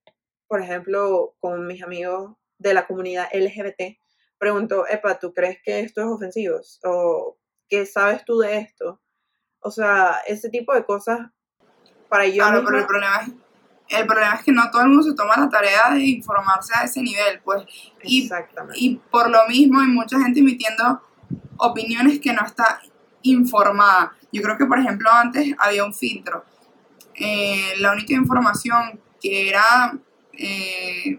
por 0.46 0.62
ejemplo, 0.62 1.34
con 1.40 1.66
mis 1.66 1.82
amigos 1.82 2.36
de 2.56 2.72
la 2.72 2.86
comunidad 2.86 3.26
LGBT, 3.34 3.98
pregunto, 4.38 4.86
Epa, 4.86 5.18
¿tú 5.18 5.34
crees 5.34 5.58
que 5.64 5.80
esto 5.80 6.02
es 6.02 6.06
ofensivo? 6.06 6.60
¿O 6.84 7.36
qué 7.68 7.84
sabes 7.84 8.24
tú 8.24 8.38
de 8.38 8.58
esto? 8.58 9.02
O 9.58 9.72
sea, 9.72 10.18
ese 10.24 10.48
tipo 10.50 10.72
de 10.72 10.84
cosas 10.84 11.18
para 12.08 12.24
yo. 12.24 12.44
Claro, 12.44 12.62
pero 12.64 12.78
el 12.78 12.86
problema 12.86 13.22
es, 13.22 13.32
El 13.98 14.06
problema 14.06 14.34
es 14.36 14.44
que 14.44 14.52
no 14.52 14.70
todo 14.70 14.82
el 14.82 14.88
mundo 14.90 15.02
se 15.02 15.16
toma 15.16 15.36
la 15.36 15.48
tarea 15.48 15.90
de 15.94 16.04
informarse 16.06 16.72
a 16.78 16.84
ese 16.84 17.02
nivel, 17.02 17.40
pues. 17.42 17.64
Y, 18.04 18.22
Exactamente. 18.22 18.78
y 18.78 18.94
por 19.10 19.28
lo 19.30 19.48
mismo 19.48 19.80
hay 19.80 19.88
mucha 19.88 20.20
gente 20.20 20.38
emitiendo 20.38 21.02
opiniones 21.56 22.20
que 22.20 22.32
no 22.32 22.46
está 22.46 22.80
informada. 23.30 24.12
Yo 24.32 24.42
creo 24.42 24.56
que, 24.58 24.66
por 24.66 24.78
ejemplo, 24.78 25.10
antes 25.10 25.54
había 25.58 25.84
un 25.84 25.94
filtro. 25.94 26.44
Eh, 27.14 27.74
la 27.78 27.92
única 27.92 28.14
información 28.14 29.00
que 29.20 29.48
era 29.48 29.98
eh, 30.32 31.18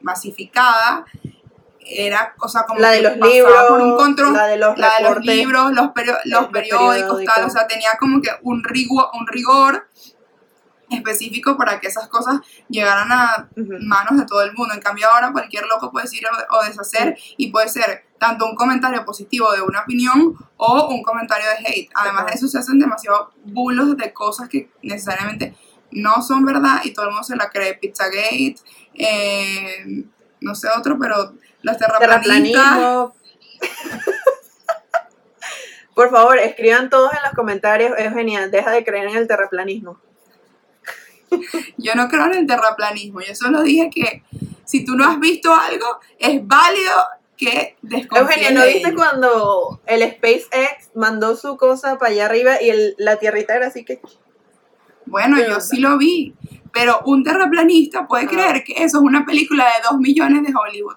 masificada 0.00 1.04
era, 1.88 2.34
o 2.40 2.48
sea, 2.48 2.64
como 2.64 2.80
la 2.80 2.90
de 2.90 3.02
los 3.02 3.16
libros, 3.16 3.54
por 3.68 3.80
un 3.80 3.96
control, 3.96 4.32
la 4.32 4.46
de 4.46 4.56
los 4.56 4.76
la 4.76 4.96
de 4.96 5.02
los 5.04 5.24
libros, 5.24 5.72
los, 5.72 5.90
los 6.24 6.46
periódicos, 6.48 7.24
tal, 7.24 7.44
o 7.44 7.50
sea, 7.50 7.66
tenía 7.68 7.90
como 7.98 8.20
que 8.20 8.30
un 8.42 8.64
rigor, 8.64 9.06
un 9.18 9.26
rigor 9.26 9.86
específico 10.90 11.56
para 11.56 11.80
que 11.80 11.88
esas 11.88 12.08
cosas 12.08 12.40
llegaran 12.68 13.10
a 13.10 13.48
manos 13.80 14.18
de 14.18 14.26
todo 14.26 14.42
el 14.42 14.52
mundo. 14.54 14.74
En 14.74 14.80
cambio 14.80 15.08
ahora 15.08 15.32
cualquier 15.32 15.66
loco 15.66 15.90
puede 15.90 16.04
decir 16.04 16.24
o, 16.26 16.56
o 16.56 16.64
deshacer 16.64 17.16
y 17.36 17.50
puede 17.50 17.68
ser 17.68 18.05
tanto 18.18 18.46
un 18.46 18.54
comentario 18.54 19.04
positivo 19.04 19.52
de 19.52 19.62
una 19.62 19.80
opinión 19.80 20.36
o 20.56 20.88
un 20.88 21.02
comentario 21.02 21.46
de 21.48 21.66
hate. 21.66 21.90
Además 21.94 22.26
de 22.26 22.32
eso 22.32 22.48
se 22.48 22.58
hacen 22.58 22.78
demasiados 22.78 23.28
bulos 23.44 23.96
de 23.96 24.12
cosas 24.12 24.48
que 24.48 24.70
necesariamente 24.82 25.54
no 25.90 26.22
son 26.22 26.44
verdad 26.44 26.80
y 26.84 26.92
todo 26.92 27.06
el 27.06 27.12
mundo 27.12 27.24
se 27.24 27.36
la 27.36 27.50
cree. 27.50 27.74
Pizzagate, 27.74 28.56
eh, 28.94 30.04
no 30.40 30.54
sé 30.54 30.68
otro, 30.76 30.98
pero 30.98 31.34
los 31.62 31.78
terraplanistas. 31.78 33.12
Por 35.94 36.10
favor, 36.10 36.38
escriban 36.38 36.90
todos 36.90 37.10
en 37.12 37.22
los 37.24 37.32
comentarios, 37.32 37.92
Eugenia, 37.96 38.48
deja 38.48 38.70
de 38.70 38.84
creer 38.84 39.08
en 39.08 39.16
el 39.16 39.26
terraplanismo. 39.26 39.98
Yo 41.78 41.94
no 41.94 42.08
creo 42.08 42.26
en 42.26 42.34
el 42.34 42.46
terraplanismo. 42.46 43.20
Yo 43.20 43.34
solo 43.34 43.62
dije 43.62 43.88
que 43.90 44.22
si 44.66 44.84
tú 44.84 44.94
no 44.94 45.08
has 45.08 45.18
visto 45.18 45.54
algo, 45.54 45.98
es 46.18 46.46
válido 46.46 46.92
que 47.36 47.76
Eugenia, 48.14 48.50
¿no 48.50 48.64
viste 48.64 48.94
cuando 48.94 49.80
el 49.86 50.02
SpaceX 50.02 50.90
mandó 50.94 51.36
su 51.36 51.56
cosa 51.56 51.98
para 51.98 52.10
allá 52.12 52.26
arriba 52.26 52.62
y 52.62 52.70
el- 52.70 52.94
la 52.98 53.16
tierrita 53.16 53.54
era 53.54 53.66
así 53.68 53.84
que... 53.84 54.00
Bueno, 55.04 55.38
yo 55.38 55.60
sí 55.60 55.78
lo 55.78 55.98
vi, 55.98 56.34
pero 56.72 57.00
un 57.04 57.22
terraplanista 57.22 58.06
puede 58.08 58.24
Ah. 58.24 58.28
creer 58.28 58.64
que 58.64 58.72
eso 58.82 58.98
es 58.98 59.04
una 59.04 59.24
película 59.24 59.64
de 59.64 59.88
dos 59.90 59.98
millones 60.00 60.42
de 60.42 60.52
Hollywood. 60.54 60.96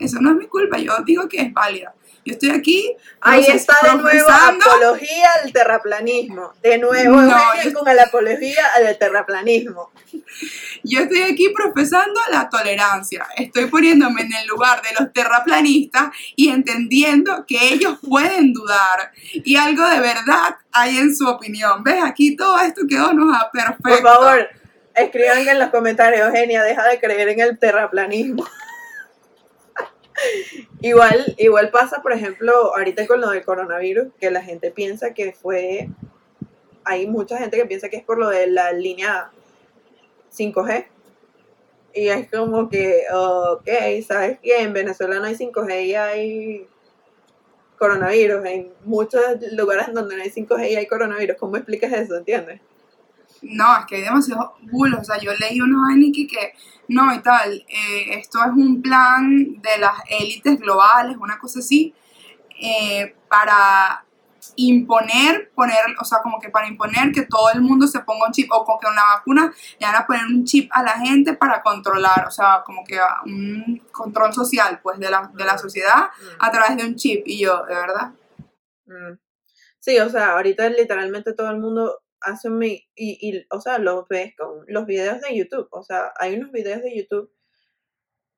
Eso 0.00 0.20
no 0.20 0.30
es 0.30 0.36
mi 0.36 0.46
culpa, 0.46 0.78
yo 0.78 0.96
digo 1.04 1.28
que 1.28 1.40
es 1.42 1.52
válida. 1.52 1.94
Yo 2.22 2.34
estoy 2.34 2.50
aquí 2.50 2.94
Ahí 3.22 3.44
está 3.46 3.74
de 3.82 3.96
nuevo 3.96 4.28
apología 4.28 5.28
al 5.42 5.52
terraplanismo. 5.52 6.52
De 6.62 6.76
nuevo, 6.76 7.16
No, 7.16 7.38
yo- 7.62 7.72
con 7.72 7.96
la 7.96 8.02
apología 8.02 8.62
al 8.76 8.98
terraplanismo. 8.98 9.90
Yo 10.84 11.00
estoy 11.00 11.22
aquí 11.22 11.48
profesando 11.48 12.20
la 12.30 12.48
tolerancia. 12.50 13.26
Estoy 13.36 13.66
poniéndome 13.66 14.22
en 14.22 14.34
el 14.34 14.46
lugar 14.48 14.82
de 14.82 14.88
los 14.98 15.12
terraplanistas 15.12 16.10
y 16.36 16.50
entendiendo 16.50 17.44
que 17.46 17.72
ellos 17.72 17.98
pueden 18.08 18.52
dudar 18.52 19.12
y 19.32 19.56
algo 19.56 19.86
de 19.88 20.00
verdad 20.00 20.56
hay 20.72 20.98
en 20.98 21.16
su 21.16 21.26
opinión. 21.26 21.82
¿Ves? 21.82 22.02
Aquí 22.04 22.36
todo 22.36 22.60
esto 22.60 22.82
quedó 22.88 23.12
nos 23.14 23.32
da 23.32 23.50
perfecto. 23.50 23.82
Por 23.82 24.02
favor, 24.02 24.48
escriban 24.94 25.48
en 25.48 25.58
los 25.58 25.70
comentarios, 25.70 26.28
Eugenia, 26.28 26.62
deja 26.62 26.86
de 26.86 27.00
creer 27.00 27.30
en 27.30 27.40
el 27.40 27.58
terraplanismo. 27.58 28.46
igual, 30.80 31.34
igual 31.38 31.70
pasa, 31.70 32.02
por 32.02 32.12
ejemplo, 32.12 32.74
ahorita 32.76 33.06
con 33.06 33.20
lo 33.20 33.30
del 33.30 33.44
coronavirus, 33.44 34.08
que 34.20 34.30
la 34.30 34.42
gente 34.42 34.70
piensa 34.70 35.14
que 35.14 35.32
fue. 35.32 35.88
Hay 36.84 37.06
mucha 37.06 37.38
gente 37.38 37.56
que 37.56 37.66
piensa 37.66 37.88
que 37.88 37.98
es 37.98 38.04
por 38.04 38.18
lo 38.18 38.28
de 38.28 38.46
la 38.46 38.72
línea 38.72 39.30
5G. 40.36 40.86
Y 41.92 42.08
es 42.08 42.30
como 42.30 42.68
que, 42.68 43.02
ok, 43.12 43.68
¿sabes 44.06 44.38
qué? 44.42 44.62
En 44.62 44.72
Venezuela 44.72 45.18
no 45.18 45.24
hay 45.24 45.34
5G 45.34 45.86
y 45.86 45.94
hay 45.94 46.68
coronavirus. 47.78 48.44
En 48.46 48.72
muchos 48.84 49.22
lugares 49.52 49.92
donde 49.92 50.16
no 50.16 50.22
hay 50.22 50.30
5G 50.30 50.70
y 50.70 50.76
hay 50.76 50.86
coronavirus. 50.86 51.36
¿Cómo 51.36 51.56
explicas 51.56 51.92
eso? 51.92 52.16
¿Entiendes? 52.16 52.60
No, 53.42 53.78
es 53.78 53.86
que 53.86 53.96
hay 53.96 54.02
demasiados 54.02 54.50
bulos. 54.62 55.00
O 55.00 55.04
sea, 55.04 55.18
yo 55.18 55.32
leí 55.34 55.60
unos 55.60 55.82
vaina 55.86 56.06
que, 56.14 56.26
que 56.26 56.52
no 56.88 57.12
y 57.14 57.20
tal. 57.20 57.64
eh, 57.68 58.18
esto 58.18 58.40
es 58.42 58.50
un 58.50 58.82
plan 58.82 59.60
de 59.60 59.78
las 59.78 59.94
élites 60.08 60.58
globales, 60.58 61.16
una 61.18 61.38
cosa 61.38 61.60
así, 61.60 61.94
eh, 62.60 63.14
para 63.28 64.04
imponer, 64.56 65.50
poner, 65.54 65.78
o 66.00 66.04
sea, 66.04 66.20
como 66.22 66.40
que 66.40 66.48
para 66.50 66.66
imponer 66.66 67.12
que 67.12 67.22
todo 67.22 67.50
el 67.52 67.60
mundo 67.60 67.86
se 67.86 68.00
ponga 68.00 68.26
un 68.26 68.32
chip, 68.32 68.50
o 68.52 68.64
como 68.64 68.78
que 68.78 68.86
con 68.86 68.96
la 68.96 69.04
vacuna 69.16 69.52
le 69.78 69.86
van 69.86 69.96
a 69.96 70.06
poner 70.06 70.26
un 70.26 70.44
chip 70.44 70.70
a 70.72 70.82
la 70.82 70.92
gente 70.92 71.34
para 71.34 71.62
controlar, 71.62 72.26
o 72.26 72.30
sea, 72.30 72.62
como 72.64 72.84
que 72.84 72.98
un 73.26 73.82
control 73.92 74.32
social, 74.34 74.80
pues, 74.82 74.98
de 74.98 75.10
la, 75.10 75.30
de 75.34 75.44
la 75.44 75.56
sociedad 75.58 76.10
a 76.38 76.50
través 76.50 76.76
de 76.76 76.84
un 76.84 76.96
chip. 76.96 77.22
Y 77.26 77.38
yo, 77.38 77.64
de 77.66 77.74
verdad, 77.74 78.12
Mm. 78.90 79.18
Sí, 79.78 79.98
o 79.98 80.08
sea, 80.10 80.32
ahorita 80.32 80.68
literalmente 80.68 81.32
todo 81.32 81.50
el 81.50 81.58
mundo 81.58 82.02
mi- 82.50 82.88
Y, 82.94 83.18
y, 83.20 83.46
o 83.50 83.60
sea, 83.60 83.78
lo 83.78 84.06
ves 84.08 84.34
con 84.36 84.64
los 84.68 84.86
videos 84.86 85.20
de 85.20 85.36
YouTube. 85.36 85.68
O 85.72 85.82
sea, 85.82 86.12
hay 86.18 86.34
unos 86.36 86.52
videos 86.52 86.82
de 86.82 86.96
YouTube 86.96 87.32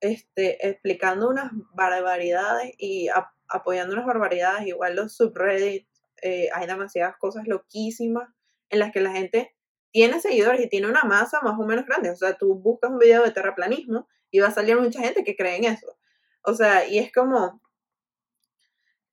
este, 0.00 0.66
explicando 0.68 1.28
unas 1.28 1.50
barbaridades 1.74 2.72
y 2.78 3.08
ap- 3.08 3.32
apoyando 3.48 3.94
unas 3.94 4.06
barbaridades. 4.06 4.66
Igual 4.66 4.96
los 4.96 5.14
subreddits, 5.16 5.88
eh, 6.22 6.48
hay 6.52 6.66
demasiadas 6.66 7.16
cosas 7.18 7.46
loquísimas 7.46 8.28
en 8.70 8.78
las 8.80 8.92
que 8.92 9.00
la 9.00 9.12
gente 9.12 9.54
tiene 9.92 10.20
seguidores 10.20 10.60
y 10.62 10.68
tiene 10.68 10.88
una 10.88 11.04
masa 11.04 11.40
más 11.42 11.58
o 11.58 11.64
menos 11.66 11.86
grande. 11.86 12.10
O 12.10 12.16
sea, 12.16 12.34
tú 12.38 12.54
buscas 12.54 12.90
un 12.90 12.98
video 12.98 13.22
de 13.22 13.30
terraplanismo 13.30 14.08
y 14.30 14.40
va 14.40 14.48
a 14.48 14.52
salir 14.52 14.78
mucha 14.80 15.00
gente 15.00 15.24
que 15.24 15.36
cree 15.36 15.56
en 15.56 15.64
eso. 15.64 15.96
O 16.42 16.54
sea, 16.54 16.86
y 16.88 16.98
es 16.98 17.12
como, 17.12 17.60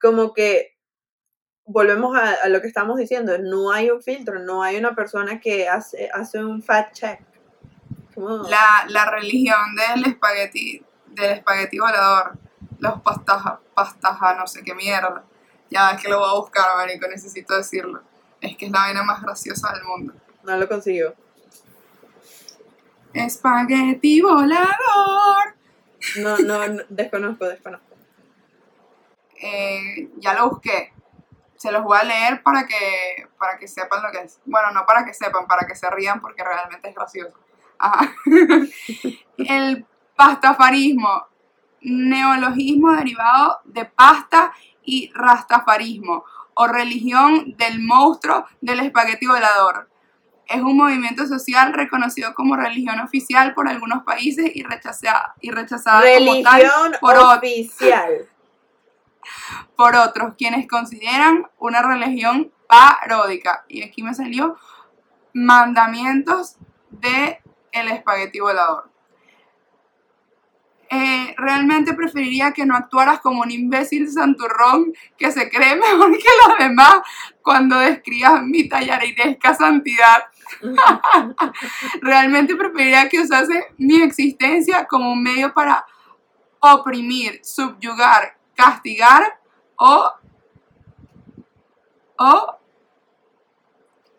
como 0.01 0.33
que 0.33 0.77
volvemos 1.69 2.17
a, 2.17 2.33
a 2.43 2.49
lo 2.49 2.61
que 2.61 2.67
estamos 2.67 2.97
diciendo, 2.97 3.37
no 3.37 3.71
hay 3.71 3.91
un 3.91 4.01
filtro, 4.01 4.39
no 4.39 4.63
hay 4.63 4.77
una 4.77 4.95
persona 4.95 5.39
que 5.39 5.69
hace, 5.69 6.09
hace 6.11 6.43
un 6.43 6.63
fact 6.63 6.93
check. 6.93 7.19
La, 8.15 8.85
la 8.89 9.05
religión 9.11 9.75
del 9.75 10.11
espagueti, 10.11 10.83
del 11.07 11.31
espagueti 11.33 11.77
volador, 11.77 12.37
los 12.79 13.01
pastaja, 13.01 13.59
pastaja, 13.73 14.35
no 14.35 14.47
sé 14.47 14.63
qué 14.63 14.73
mierda. 14.73 15.23
Ya 15.69 15.91
es 15.91 16.01
que 16.01 16.09
lo 16.09 16.19
voy 16.19 16.29
a 16.29 16.39
buscar, 16.39 16.75
marico, 16.75 17.07
necesito 17.07 17.55
decirlo. 17.55 18.01
Es 18.41 18.57
que 18.57 18.65
es 18.65 18.71
la 18.71 18.79
vaina 18.79 19.03
más 19.03 19.21
graciosa 19.21 19.71
del 19.73 19.83
mundo. 19.83 20.13
no 20.43 20.57
lo 20.57 20.67
consiguió. 20.67 21.13
Espagueti 23.13 24.21
volador. 24.21 25.53
No, 26.17 26.37
no, 26.39 26.67
no, 26.67 26.83
desconozco, 26.89 27.45
desconozco. 27.45 27.95
Eh, 29.41 30.09
ya 30.17 30.33
lo 30.33 30.49
busqué. 30.49 30.93
Se 31.59 31.73
los 31.73 31.83
voy 31.83 31.97
a 31.99 32.05
leer 32.05 32.41
para 32.41 32.65
que, 32.65 33.27
para 33.37 33.57
que 33.57 33.67
sepan 33.67 34.01
lo 34.01 34.09
que 34.11 34.19
es. 34.19 34.39
Bueno, 34.45 34.71
no 34.71 34.85
para 34.85 35.03
que 35.03 35.13
sepan, 35.13 35.45
para 35.45 35.67
que 35.67 35.75
se 35.75 35.89
rían 35.89 36.21
porque 36.21 36.41
realmente 36.41 36.87
es 36.87 36.95
gracioso. 36.95 37.37
Ajá. 37.77 38.13
El 39.37 39.85
pastafarismo, 40.15 41.27
neologismo 41.81 42.93
derivado 42.93 43.59
de 43.65 43.83
pasta 43.83 44.53
y 44.83 45.11
rastafarismo, 45.13 46.23
o 46.53 46.67
religión 46.67 47.55
del 47.57 47.81
monstruo 47.81 48.45
del 48.61 48.79
espagueti 48.79 49.27
volador. 49.27 49.89
Es 50.47 50.61
un 50.61 50.77
movimiento 50.77 51.27
social 51.27 51.73
reconocido 51.73 52.33
como 52.33 52.55
religión 52.55 53.01
oficial 53.01 53.53
por 53.53 53.67
algunos 53.67 54.03
países 54.03 54.49
y 54.55 54.63
rechazada, 54.63 55.35
y 55.41 55.51
rechazada 55.51 56.01
como 56.17 56.41
tal 56.41 56.61
Religión 56.61 56.95
otros 57.01 57.37
oficial. 57.37 58.29
Por 59.75 59.95
otros, 59.95 60.35
quienes 60.37 60.67
consideran 60.67 61.47
una 61.57 61.81
religión 61.81 62.51
paródica. 62.67 63.65
Y 63.67 63.83
aquí 63.83 64.03
me 64.03 64.13
salió 64.13 64.57
mandamientos 65.33 66.57
de 66.89 67.41
el 67.71 67.87
espagueti 67.89 68.39
volador. 68.39 68.89
Eh, 70.91 71.35
realmente 71.37 71.93
preferiría 71.93 72.51
que 72.51 72.65
no 72.65 72.75
actuaras 72.75 73.19
como 73.19 73.41
un 73.41 73.51
imbécil 73.51 74.09
santurrón 74.09 74.91
que 75.19 75.31
se 75.31 75.47
cree 75.47 75.75
mejor 75.75 76.17
que 76.17 76.29
los 76.47 76.57
demás 76.57 77.01
cuando 77.43 77.77
describas 77.77 78.41
mi 78.41 78.67
tallarinesca 78.67 79.53
santidad. 79.53 80.23
Realmente 82.01 82.55
preferiría 82.55 83.07
que 83.07 83.21
usase 83.21 83.67
mi 83.77 84.01
existencia 84.01 84.87
como 84.87 85.11
un 85.11 85.21
medio 85.21 85.53
para 85.53 85.85
oprimir, 86.59 87.39
subyugar, 87.43 88.38
castigar 88.59 89.39
o 89.77 90.11
o 92.17 92.57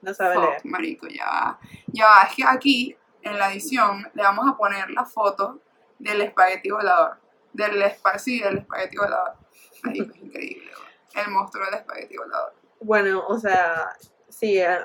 No 0.02 0.14
sabe 0.14 0.34
fuck, 0.36 0.44
leer. 0.44 0.60
marico, 0.64 1.06
ya 1.08 1.26
va. 1.26 1.58
Ya 1.88 2.06
va, 2.06 2.22
es 2.22 2.34
que 2.34 2.44
aquí 2.46 2.96
en 3.22 3.38
la 3.38 3.50
edición 3.52 4.06
le 4.14 4.22
vamos 4.22 4.46
a 4.48 4.56
poner 4.56 4.88
la 4.90 5.04
foto 5.04 5.60
del 5.98 6.22
espagueti 6.22 6.70
volador. 6.70 7.18
Del 7.52 7.82
espa 7.82 8.18
sí, 8.18 8.40
del 8.40 8.58
espagueti 8.58 8.96
volador. 8.96 9.34
Marico, 9.82 10.14
es 10.14 10.22
increíble. 10.22 10.70
El 11.14 11.30
monstruo 11.30 11.66
del 11.66 11.74
espagueti 11.74 12.16
volador. 12.16 12.54
Bueno, 12.80 13.22
o 13.28 13.38
sea, 13.38 13.90
sí, 14.30 14.58
eh, 14.58 14.78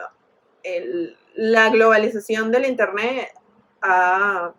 el- 0.64 1.18
la 1.36 1.70
globalización 1.70 2.52
del 2.52 2.66
Internet 2.66 3.30
ha 3.82 4.52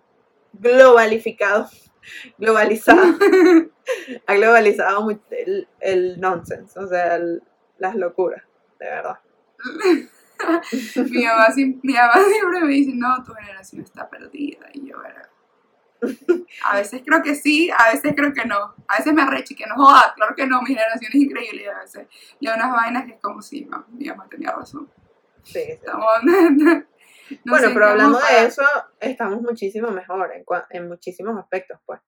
globalificado, 0.54 1.68
globalizado, 2.38 3.02
ha 4.26 4.34
globalizado 4.34 5.02
mucho 5.02 5.20
el, 5.30 5.68
el 5.80 6.20
nonsense, 6.20 6.78
o 6.78 6.86
sea, 6.88 7.16
el- 7.16 7.42
las 7.78 7.94
locuras, 7.94 8.42
de 8.80 8.86
verdad. 8.86 9.18
mi, 11.10 11.24
mamá, 11.24 11.46
mi 11.56 11.92
mamá 11.94 12.14
siempre 12.30 12.60
me 12.60 12.72
dice, 12.72 12.92
no, 12.94 13.22
tu 13.24 13.32
generación 13.34 13.82
está 13.82 14.08
perdida. 14.08 14.66
Y 14.72 14.88
yo, 14.88 14.98
"Verga". 15.00 15.28
A 16.64 16.76
veces 16.76 17.02
creo 17.04 17.22
que 17.22 17.34
sí, 17.34 17.70
a 17.76 17.90
veces 17.92 18.12
creo 18.16 18.32
que 18.32 18.44
no. 18.44 18.74
A 18.88 18.98
veces 18.98 19.12
me 19.14 19.22
arrecho 19.22 19.54
y 19.54 19.56
que 19.56 19.66
no 19.66 19.74
joda, 19.76 20.12
claro 20.14 20.34
que 20.34 20.46
no, 20.46 20.60
mi 20.62 20.68
generación 20.68 21.10
es 21.12 21.14
increíble. 21.20 21.62
Y 21.64 21.66
a 21.66 21.78
veces 21.80 22.06
leo 22.40 22.54
unas 22.54 22.72
vainas 22.72 23.04
que 23.06 23.12
es 23.12 23.20
como 23.20 23.40
si 23.42 23.64
ma- 23.64 23.86
mi 23.90 24.06
mamá 24.08 24.26
tenía 24.28 24.52
razón. 24.52 24.90
Sí, 25.42 25.52
sí. 25.54 25.60
Estamos, 25.72 26.06
no 27.44 27.52
bueno, 27.52 27.68
pero 27.72 27.86
hablando 27.86 28.18
de 28.18 28.46
eso, 28.46 28.62
estamos 29.00 29.40
muchísimo 29.40 29.90
mejor 29.90 30.32
en, 30.34 30.44
en 30.70 30.88
muchísimos 30.88 31.38
aspectos, 31.38 31.80
pues. 31.84 32.00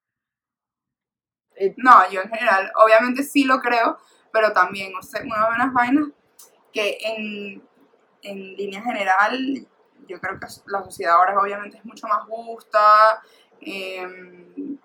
No, 1.76 2.08
yo 2.10 2.20
en 2.22 2.30
general, 2.30 2.70
obviamente 2.76 3.22
sí 3.22 3.44
lo 3.44 3.60
creo, 3.60 3.98
pero 4.32 4.52
también, 4.52 4.92
o 4.94 5.02
sea, 5.02 5.22
una 5.22 5.48
de 5.48 5.54
unas 5.54 5.72
vainas 5.72 6.08
que 6.72 6.98
en, 7.00 7.62
en 8.22 8.56
línea 8.56 8.82
general, 8.82 9.66
yo 10.06 10.20
creo 10.20 10.38
que 10.38 10.46
la 10.66 10.84
sociedad 10.84 11.14
ahora 11.14 11.38
obviamente 11.40 11.78
es 11.78 11.84
mucho 11.84 12.06
más 12.06 12.24
justa, 12.24 13.22
em, 13.60 14.78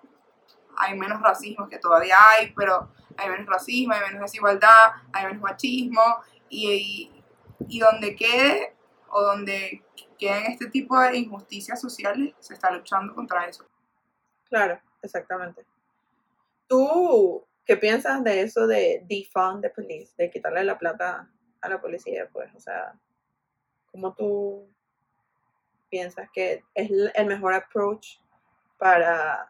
hay 0.76 0.98
menos 0.98 1.22
racismo 1.22 1.68
que 1.68 1.78
todavía 1.78 2.16
hay, 2.30 2.52
pero 2.56 2.90
hay 3.16 3.30
menos 3.30 3.46
racismo, 3.46 3.94
hay 3.94 4.00
menos 4.00 4.22
desigualdad, 4.22 4.92
hay 5.12 5.26
menos 5.26 5.42
machismo, 5.42 6.02
y, 6.48 6.72
y, 6.72 7.24
y 7.68 7.78
donde 7.78 8.16
quede 8.16 8.74
o 9.16 9.22
donde 9.22 9.80
queden 10.18 10.50
este 10.50 10.68
tipo 10.70 10.98
de 10.98 11.16
injusticias 11.16 11.80
sociales, 11.80 12.34
se 12.40 12.54
está 12.54 12.72
luchando 12.72 13.14
contra 13.14 13.46
eso. 13.46 13.64
Claro, 14.48 14.80
exactamente. 15.02 15.64
¿Tú 16.66 17.46
qué 17.64 17.76
piensas 17.76 18.24
de 18.24 18.42
eso 18.42 18.66
de 18.66 19.04
defund 19.08 19.62
the 19.62 19.70
police, 19.70 20.12
de 20.18 20.32
quitarle 20.32 20.64
la 20.64 20.76
plata 20.76 21.30
a 21.60 21.68
la 21.68 21.80
policía? 21.80 22.28
Pues, 22.32 22.52
o 22.56 22.60
sea, 22.60 22.98
¿cómo 23.92 24.14
tú 24.14 24.68
piensas 25.88 26.28
que 26.34 26.64
es 26.74 26.90
el 27.14 27.26
mejor 27.26 27.54
approach 27.54 28.18
para 28.78 29.48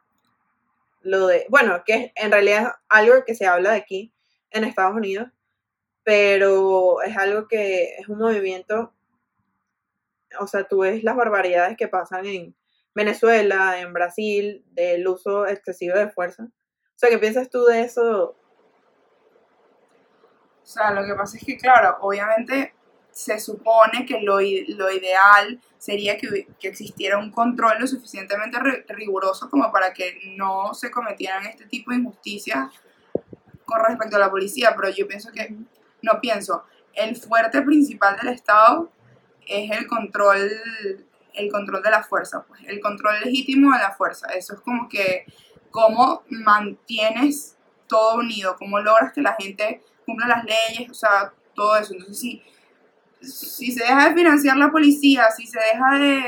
lo 1.01 1.27
de, 1.27 1.47
bueno, 1.49 1.83
que 1.87 2.13
en 2.17 2.31
realidad 2.31 2.65
es 2.65 2.69
algo 2.91 3.25
que 3.25 3.35
se 3.35 3.47
habla 3.47 3.71
de 3.71 3.79
aquí 3.79 4.13
en 4.51 4.65
Estados 4.65 4.95
Unidos, 4.95 5.29
pero 6.03 7.01
es 7.01 7.17
algo 7.17 7.49
que 7.49 7.95
es 7.97 8.09
un 8.09 8.19
movimiento, 8.19 8.94
o 10.41 10.47
sea, 10.47 10.65
tú 10.65 10.79
ves 10.81 11.03
las 11.05 11.17
barbaridades 11.17 11.77
que 11.77 11.89
pasan 11.89 12.27
en 12.27 12.57
Venezuela, 12.95 13.81
en 13.81 13.93
Brasil, 13.93 14.65
del 14.73 15.07
uso 15.09 15.47
excesivo 15.47 15.97
de 15.97 16.09
fuerza. 16.09 16.45
O 16.45 16.97
sea, 16.97 17.11
¿qué 17.11 17.19
piensas 17.19 17.51
tú 17.51 17.65
de 17.65 17.83
eso? 17.83 18.37
O 20.63 20.67
sea, 20.67 20.93
lo 20.93 21.05
que 21.05 21.15
pasa 21.15 21.37
es 21.37 21.45
que, 21.45 21.57
claro, 21.57 21.99
obviamente 22.01 22.75
se 23.11 23.39
supone 23.39 24.07
que 24.07 24.21
lo, 24.21 24.39
lo 24.41 24.91
ideal 24.91 25.61
sería 25.79 26.17
que, 26.17 26.49
que 26.59 26.69
existiera 26.69 27.19
un 27.19 27.31
control 27.31 27.79
lo 27.79 27.87
suficientemente 27.87 28.59
ri- 28.59 28.85
riguroso 28.89 29.49
como 29.51 29.71
para 29.71 29.93
que 29.93 30.19
no 30.37 30.75
se 30.75 30.91
cometieran 30.91 31.47
este 31.47 31.67
tipo 31.67 31.91
de 31.91 31.99
injusticias 31.99 32.71
con 33.65 33.85
respecto 33.85 34.17
a 34.17 34.21
la 34.21 34.31
policía, 34.31 34.75
pero 34.75 34.89
yo 34.91 35.07
pienso 35.07 35.31
que, 35.33 35.55
no 36.03 36.21
pienso, 36.21 36.65
el 36.95 37.17
fuerte 37.17 37.63
principal 37.63 38.17
del 38.17 38.35
Estado 38.35 38.91
es 39.47 39.71
el 39.71 39.87
control, 39.87 40.51
el 41.35 41.51
control 41.51 41.83
de 41.83 41.91
la 41.91 42.03
fuerza, 42.03 42.45
pues, 42.47 42.63
el 42.67 42.81
control 42.81 43.15
legítimo 43.25 43.73
de 43.73 43.79
la 43.79 43.93
fuerza. 43.93 44.29
Eso 44.29 44.55
es 44.55 44.61
como 44.61 44.89
que 44.89 45.27
cómo 45.71 46.23
mantienes 46.29 47.57
todo 47.89 48.19
unido, 48.19 48.57
cómo 48.57 48.79
logras 48.81 49.13
que 49.13 49.21
la 49.21 49.35
gente 49.39 49.83
cumpla 50.07 50.29
las 50.29 50.45
leyes, 50.45 50.91
o 50.91 50.95
sea, 50.95 51.33
todo 51.55 51.77
eso. 51.77 51.95
Entonces, 51.95 52.19
si, 52.19 52.43
si 53.21 53.73
se 53.73 53.85
deja 53.85 54.09
de 54.09 54.15
financiar 54.15 54.57
la 54.57 54.71
policía, 54.71 55.31
si 55.31 55.47
se 55.47 55.59
deja 55.59 55.99
de... 55.99 56.23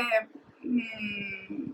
mm, 0.63 1.71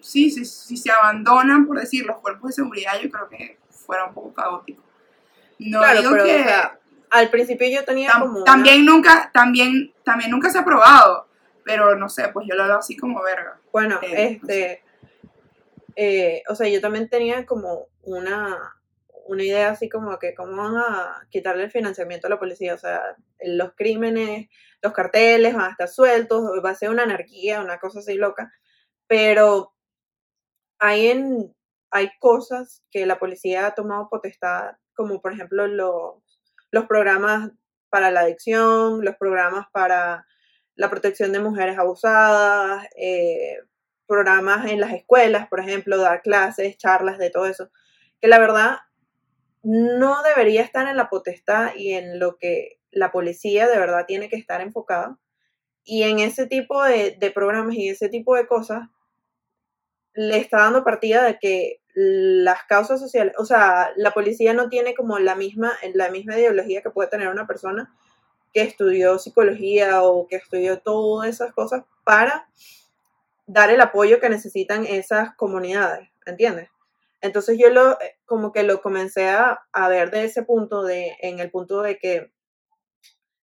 sí, 0.00 0.30
si, 0.30 0.44
si 0.44 0.76
se 0.76 0.90
abandonan, 0.90 1.66
por 1.66 1.78
decir, 1.78 2.06
los 2.06 2.18
cuerpos 2.18 2.50
de 2.50 2.54
seguridad, 2.54 2.92
yo 3.02 3.10
creo 3.10 3.28
que 3.28 3.58
fuera 3.70 4.06
un 4.06 4.14
poco 4.14 4.32
caótico. 4.32 4.82
No 5.58 5.78
claro, 5.78 6.00
digo 6.00 6.12
pero 6.12 6.24
que... 6.24 6.40
o 6.40 6.44
sea, 6.44 6.78
al 7.14 7.30
principio 7.30 7.68
yo 7.68 7.84
tenía 7.84 8.10
Tam- 8.10 8.20
como 8.20 8.36
una- 8.38 8.44
también 8.44 8.84
nunca, 8.84 9.30
también, 9.32 9.94
también 10.04 10.30
nunca 10.30 10.50
se 10.50 10.58
ha 10.58 10.64
probado, 10.64 11.28
pero 11.64 11.96
no 11.96 12.08
sé, 12.08 12.28
pues 12.28 12.46
yo 12.48 12.54
lo 12.54 12.64
veo 12.64 12.78
así 12.78 12.96
como 12.96 13.22
verga. 13.22 13.58
Bueno, 13.72 13.98
Eh, 14.02 14.38
este, 14.42 14.82
eh, 15.96 16.42
o 16.48 16.54
sea, 16.54 16.68
yo 16.68 16.80
también 16.80 17.08
tenía 17.08 17.46
como 17.46 17.86
una, 18.02 18.74
una 19.26 19.42
idea 19.42 19.70
así 19.70 19.88
como 19.88 20.18
que 20.18 20.34
cómo 20.34 20.56
van 20.56 20.76
a 20.76 21.26
quitarle 21.30 21.64
el 21.64 21.70
financiamiento 21.70 22.26
a 22.26 22.30
la 22.30 22.38
policía, 22.38 22.74
o 22.74 22.78
sea, 22.78 23.00
los 23.42 23.72
crímenes, 23.76 24.48
los 24.82 24.92
carteles 24.92 25.54
van 25.54 25.66
a 25.66 25.70
estar 25.70 25.88
sueltos, 25.88 26.42
va 26.64 26.70
a 26.70 26.74
ser 26.74 26.90
una 26.90 27.04
anarquía, 27.04 27.60
una 27.60 27.78
cosa 27.78 28.00
así 28.00 28.14
loca, 28.14 28.52
pero 29.06 29.72
hay, 30.78 31.08
en, 31.08 31.54
hay 31.90 32.10
cosas 32.18 32.82
que 32.90 33.06
la 33.06 33.18
policía 33.18 33.66
ha 33.66 33.74
tomado 33.74 34.08
potestad, 34.10 34.72
como 34.94 35.20
por 35.22 35.32
ejemplo 35.32 35.66
los, 35.66 36.16
los 36.74 36.86
programas 36.86 37.52
para 37.88 38.10
la 38.10 38.22
adicción, 38.22 39.04
los 39.04 39.14
programas 39.14 39.68
para 39.70 40.26
la 40.74 40.90
protección 40.90 41.30
de 41.30 41.38
mujeres 41.38 41.78
abusadas, 41.78 42.88
eh, 42.96 43.58
programas 44.08 44.68
en 44.72 44.80
las 44.80 44.92
escuelas, 44.92 45.46
por 45.46 45.60
ejemplo, 45.60 45.98
dar 45.98 46.20
clases, 46.20 46.76
charlas 46.76 47.16
de 47.18 47.30
todo 47.30 47.46
eso, 47.46 47.70
que 48.20 48.26
la 48.26 48.40
verdad 48.40 48.78
no 49.62 50.24
debería 50.24 50.62
estar 50.62 50.88
en 50.88 50.96
la 50.96 51.08
potestad 51.08 51.76
y 51.76 51.92
en 51.92 52.18
lo 52.18 52.38
que 52.38 52.80
la 52.90 53.12
policía 53.12 53.68
de 53.68 53.78
verdad 53.78 54.04
tiene 54.04 54.28
que 54.28 54.36
estar 54.36 54.60
enfocada. 54.60 55.16
Y 55.84 56.02
en 56.02 56.18
ese 56.18 56.48
tipo 56.48 56.82
de, 56.82 57.12
de 57.12 57.30
programas 57.30 57.76
y 57.76 57.88
ese 57.88 58.08
tipo 58.08 58.34
de 58.34 58.48
cosas, 58.48 58.88
le 60.14 60.38
está 60.38 60.58
dando 60.58 60.84
partida 60.84 61.24
de 61.24 61.38
que 61.38 61.80
las 61.94 62.64
causas 62.64 63.00
sociales, 63.00 63.34
o 63.38 63.44
sea, 63.44 63.92
la 63.96 64.12
policía 64.12 64.52
no 64.52 64.68
tiene 64.68 64.94
como 64.94 65.18
la 65.18 65.36
misma, 65.36 65.72
la 65.92 66.10
misma 66.10 66.36
ideología 66.36 66.82
que 66.82 66.90
puede 66.90 67.08
tener 67.08 67.28
una 67.28 67.46
persona 67.46 67.94
que 68.52 68.62
estudió 68.62 69.18
psicología 69.18 70.02
o 70.02 70.26
que 70.26 70.36
estudió 70.36 70.80
todas 70.80 71.28
esas 71.28 71.52
cosas 71.52 71.84
para 72.04 72.48
dar 73.46 73.70
el 73.70 73.80
apoyo 73.80 74.20
que 74.20 74.28
necesitan 74.28 74.86
esas 74.86 75.34
comunidades, 75.36 76.08
¿entiendes? 76.26 76.70
Entonces 77.20 77.58
yo 77.58 77.70
lo, 77.70 78.00
eh, 78.00 78.18
como 78.26 78.52
que 78.52 78.62
lo 78.62 78.80
comencé 78.82 79.28
a, 79.28 79.58
ver 79.88 80.10
de 80.10 80.24
ese 80.24 80.42
punto, 80.42 80.82
de, 80.82 81.16
en 81.20 81.38
el 81.40 81.50
punto 81.50 81.82
de 81.82 81.98
que 81.98 82.32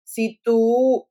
si 0.04 0.40
tú 0.44 1.08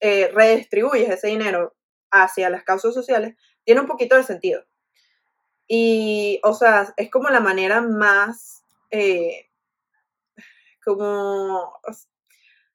eh, 0.00 0.30
redistribuyes 0.32 1.08
ese 1.10 1.28
dinero 1.28 1.74
hacia 2.10 2.50
las 2.50 2.62
causas 2.62 2.94
sociales, 2.94 3.36
tiene 3.66 3.82
un 3.82 3.86
poquito 3.86 4.16
de 4.16 4.22
sentido. 4.22 4.64
Y, 5.68 6.40
o 6.44 6.54
sea, 6.54 6.94
es 6.96 7.10
como 7.10 7.28
la 7.28 7.40
manera 7.40 7.82
más, 7.82 8.62
eh, 8.90 9.50
como, 10.84 11.78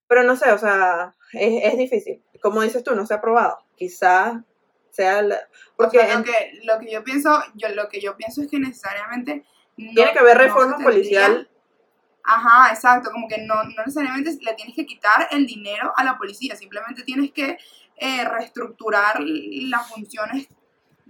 pero 0.06 0.24
no 0.24 0.36
sé, 0.36 0.52
o 0.52 0.58
sea, 0.58 1.16
es, 1.32 1.64
es, 1.72 1.78
difícil. 1.78 2.22
Como 2.42 2.62
dices 2.62 2.84
tú, 2.84 2.94
no 2.94 3.06
se 3.06 3.14
ha 3.14 3.22
probado. 3.22 3.60
Quizás 3.78 4.44
sea 4.92 5.22
la, 5.22 5.40
porque 5.78 6.00
o 6.00 6.02
sea, 6.02 6.18
lo, 6.18 6.24
que, 6.26 6.60
lo 6.64 6.80
que 6.80 6.92
yo 6.92 7.04
pienso, 7.06 7.42
yo 7.56 7.70
lo 7.70 7.88
que 7.88 8.02
yo 8.02 8.18
pienso 8.18 8.42
es 8.42 8.50
que 8.50 8.60
necesariamente 8.60 9.46
no, 9.78 9.94
tiene 9.94 10.12
que 10.12 10.20
haber 10.20 10.38
reforma 10.38 10.76
no 10.78 10.84
policial. 10.84 11.50
Ajá, 12.26 12.74
exacto, 12.74 13.10
como 13.12 13.30
que 13.30 13.38
no, 13.40 13.64
no 13.64 13.84
necesariamente 13.86 14.38
le 14.42 14.54
tienes 14.54 14.76
que 14.76 14.86
quitar 14.86 15.30
el 15.32 15.48
dinero 15.48 15.94
a 15.96 16.04
la 16.04 16.18
policía, 16.18 16.58
simplemente 16.58 17.04
tienes 17.04 17.32
que 17.32 17.58
eh, 17.96 18.26
reestructurar 18.26 19.22
las 19.22 19.88
funciones 19.90 20.48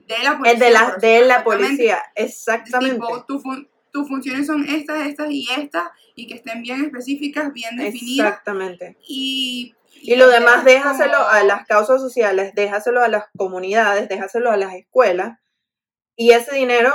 de 0.08 0.24
la 0.24 0.38
policía. 0.38 0.52
El 0.54 0.60
de 0.60 0.72
la, 0.72 0.96
de 1.00 1.26
la 1.26 1.44
policía, 1.44 2.04
exactamente. 2.16 2.96
Tipo, 2.96 3.26
tu 3.26 3.40
fun, 3.40 3.70
tus 3.92 4.08
funciones 4.08 4.48
son 4.48 4.66
estas, 4.68 5.08
estas 5.08 5.30
y 5.30 5.48
estas, 5.58 5.90
y 6.16 6.28
que 6.28 6.36
estén 6.36 6.62
bien 6.62 6.84
específicas, 6.86 7.52
bien 7.54 7.78
definidas. 7.78 8.28
Exactamente. 8.28 8.98
Y, 9.08 9.76
y, 10.02 10.14
y 10.14 10.16
lo 10.16 10.30
demás 10.30 10.64
déjaselo 10.66 11.18
como... 11.18 11.30
a 11.30 11.44
las 11.44 11.66
causas 11.68 12.02
sociales, 12.02 12.54
déjaselo 12.56 13.04
a 13.04 13.08
las 13.08 13.26
comunidades, 13.38 14.10
déjaselo 14.10 14.52
a 14.52 14.58
las 14.58 14.74
escuelas, 14.74 15.40
y 16.16 16.32
ese 16.32 16.56
dinero 16.56 16.94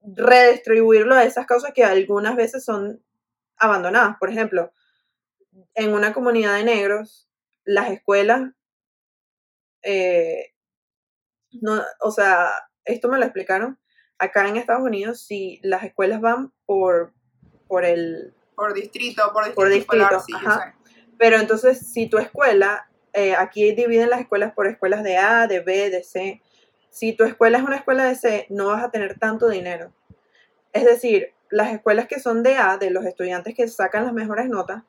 redistribuirlo 0.00 1.14
a 1.14 1.24
esas 1.24 1.46
causas 1.46 1.72
que 1.74 1.84
algunas 1.84 2.36
veces 2.36 2.64
son 2.64 3.04
abandonadas. 3.56 4.16
Por 4.18 4.30
ejemplo, 4.30 4.72
en 5.74 5.92
una 5.92 6.12
comunidad 6.12 6.56
de 6.56 6.64
negros, 6.64 7.28
las 7.64 7.90
escuelas, 7.90 8.52
eh, 9.82 10.54
no, 11.52 11.82
o 12.00 12.10
sea, 12.10 12.50
esto 12.84 13.08
me 13.08 13.18
lo 13.18 13.24
explicaron. 13.24 13.78
Acá 14.18 14.48
en 14.48 14.56
Estados 14.56 14.82
Unidos, 14.82 15.22
si 15.22 15.60
las 15.62 15.84
escuelas 15.84 16.20
van 16.20 16.52
por, 16.66 17.12
por 17.66 17.84
el... 17.84 18.34
Por 18.56 18.74
distrito, 18.74 19.32
por 19.32 19.44
distrito. 19.44 19.54
Por 19.54 19.68
distrito, 19.68 20.04
escolar, 20.04 20.20
sí, 20.26 20.32
ajá. 20.34 20.74
Pero 21.18 21.36
entonces, 21.36 21.92
si 21.92 22.08
tu 22.08 22.18
escuela 22.18 22.88
eh, 23.12 23.34
aquí 23.34 23.72
dividen 23.72 24.10
las 24.10 24.20
escuelas 24.20 24.52
por 24.52 24.66
escuelas 24.66 25.02
de 25.02 25.16
A, 25.16 25.46
de 25.46 25.60
B, 25.60 25.90
de 25.90 26.02
C. 26.04 26.40
Si 26.90 27.12
tu 27.14 27.24
escuela 27.24 27.58
es 27.58 27.64
una 27.64 27.76
escuela 27.76 28.04
de 28.04 28.14
C, 28.14 28.46
no 28.48 28.66
vas 28.68 28.84
a 28.84 28.90
tener 28.90 29.18
tanto 29.18 29.48
dinero. 29.48 29.92
Es 30.72 30.84
decir, 30.84 31.32
las 31.50 31.72
escuelas 31.72 32.06
que 32.06 32.20
son 32.20 32.42
de 32.42 32.56
A, 32.56 32.76
de 32.76 32.90
los 32.90 33.04
estudiantes 33.04 33.54
que 33.54 33.66
sacan 33.68 34.04
las 34.04 34.12
mejores 34.12 34.48
notas, 34.48 34.82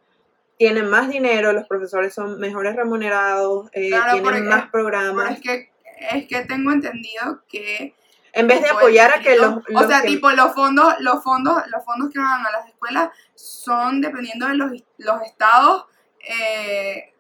tienen 0.57 0.89
más 0.89 1.09
dinero, 1.09 1.53
los 1.53 1.67
profesores 1.67 2.13
son 2.13 2.39
mejores 2.39 2.75
remunerados, 2.75 3.69
eh, 3.71 3.89
Claro, 3.89 4.21
tienen 4.21 4.47
más 4.47 4.59
Pero 4.59 4.71
programas. 4.71 5.31
es 5.31 5.41
que, 5.41 5.71
es 5.99 6.27
que 6.27 6.45
tengo 6.45 6.71
entendido 6.71 7.43
que 7.47 7.95
En 8.33 8.47
vez 8.47 8.61
de 8.61 8.69
apoyar 8.69 9.11
a 9.11 9.21
que 9.21 9.35
los... 9.37 9.57
o 9.73 9.87
sea, 9.87 10.01
que- 10.01 10.07
tipo 10.07 10.29
los 10.31 10.53
fondos, 10.53 10.95
los 10.99 11.23
fondos, 11.23 11.61
los 11.67 11.83
fondos 11.83 12.09
que 12.11 12.19
van 12.19 12.45
a 12.45 12.51
las 12.51 12.67
escuelas 12.67 13.09
son 13.35 14.01
dependiendo 14.01 14.47
de 14.47 14.55
los, 14.55 14.71
los 14.97 15.21
estados, 15.23 15.85
eh, 16.21 17.13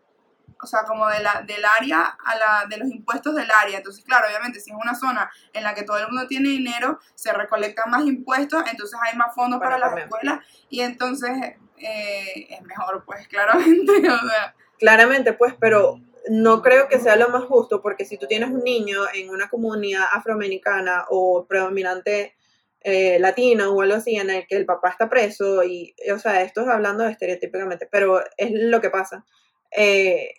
o 0.61 0.67
sea, 0.67 0.83
como 0.83 1.07
de 1.07 1.21
la, 1.21 1.41
del 1.47 1.63
área 1.79 2.17
a 2.25 2.35
la, 2.35 2.65
de 2.69 2.77
los 2.77 2.89
impuestos 2.89 3.33
del 3.33 3.49
área. 3.49 3.77
Entonces, 3.77 4.03
claro, 4.03 4.27
obviamente, 4.27 4.59
si 4.59 4.71
es 4.71 4.77
una 4.79 4.93
zona 4.93 5.31
en 5.53 5.63
la 5.63 5.73
que 5.73 5.83
todo 5.83 5.97
el 5.97 6.07
mundo 6.07 6.27
tiene 6.27 6.49
dinero, 6.49 6.99
se 7.15 7.31
recolectan 7.31 7.89
más 7.89 8.03
impuestos, 8.05 8.63
entonces 8.69 8.99
hay 9.01 9.17
más 9.17 9.33
fondos 9.33 9.59
Para 9.59 9.77
las 9.77 9.95
escuelas 9.97 10.39
y 10.69 10.81
entonces 10.81 11.31
eh, 11.77 12.47
es 12.49 12.61
mejor, 12.63 13.03
pues, 13.05 13.27
claramente. 13.29 14.09
O 14.09 14.19
sea, 14.19 14.55
Claramente, 14.77 15.33
pues, 15.33 15.55
pero 15.59 15.99
no 16.29 16.61
creo 16.61 16.87
que 16.87 16.99
sea 16.99 17.15
lo 17.15 17.29
más 17.29 17.43
justo, 17.45 17.81
porque 17.81 18.05
si 18.05 18.17
tú 18.17 18.27
tienes 18.27 18.49
un 18.49 18.63
niño 18.63 19.01
en 19.13 19.29
una 19.29 19.49
comunidad 19.49 20.05
afroamericana 20.11 21.05
o 21.09 21.45
predominante 21.47 22.35
eh, 22.81 23.19
latina 23.19 23.69
o 23.69 23.81
algo 23.81 23.95
así, 23.95 24.15
en 24.15 24.29
el 24.29 24.47
que 24.47 24.55
el 24.55 24.65
papá 24.65 24.89
está 24.89 25.09
preso, 25.09 25.63
y, 25.63 25.95
o 26.13 26.19
sea, 26.19 26.41
esto 26.43 26.61
es 26.61 26.67
hablando 26.67 27.05
estereotípicamente, 27.05 27.87
pero 27.91 28.21
es 28.37 28.51
lo 28.51 28.81
que 28.81 28.89
pasa. 28.89 29.25
Eh, 29.71 30.33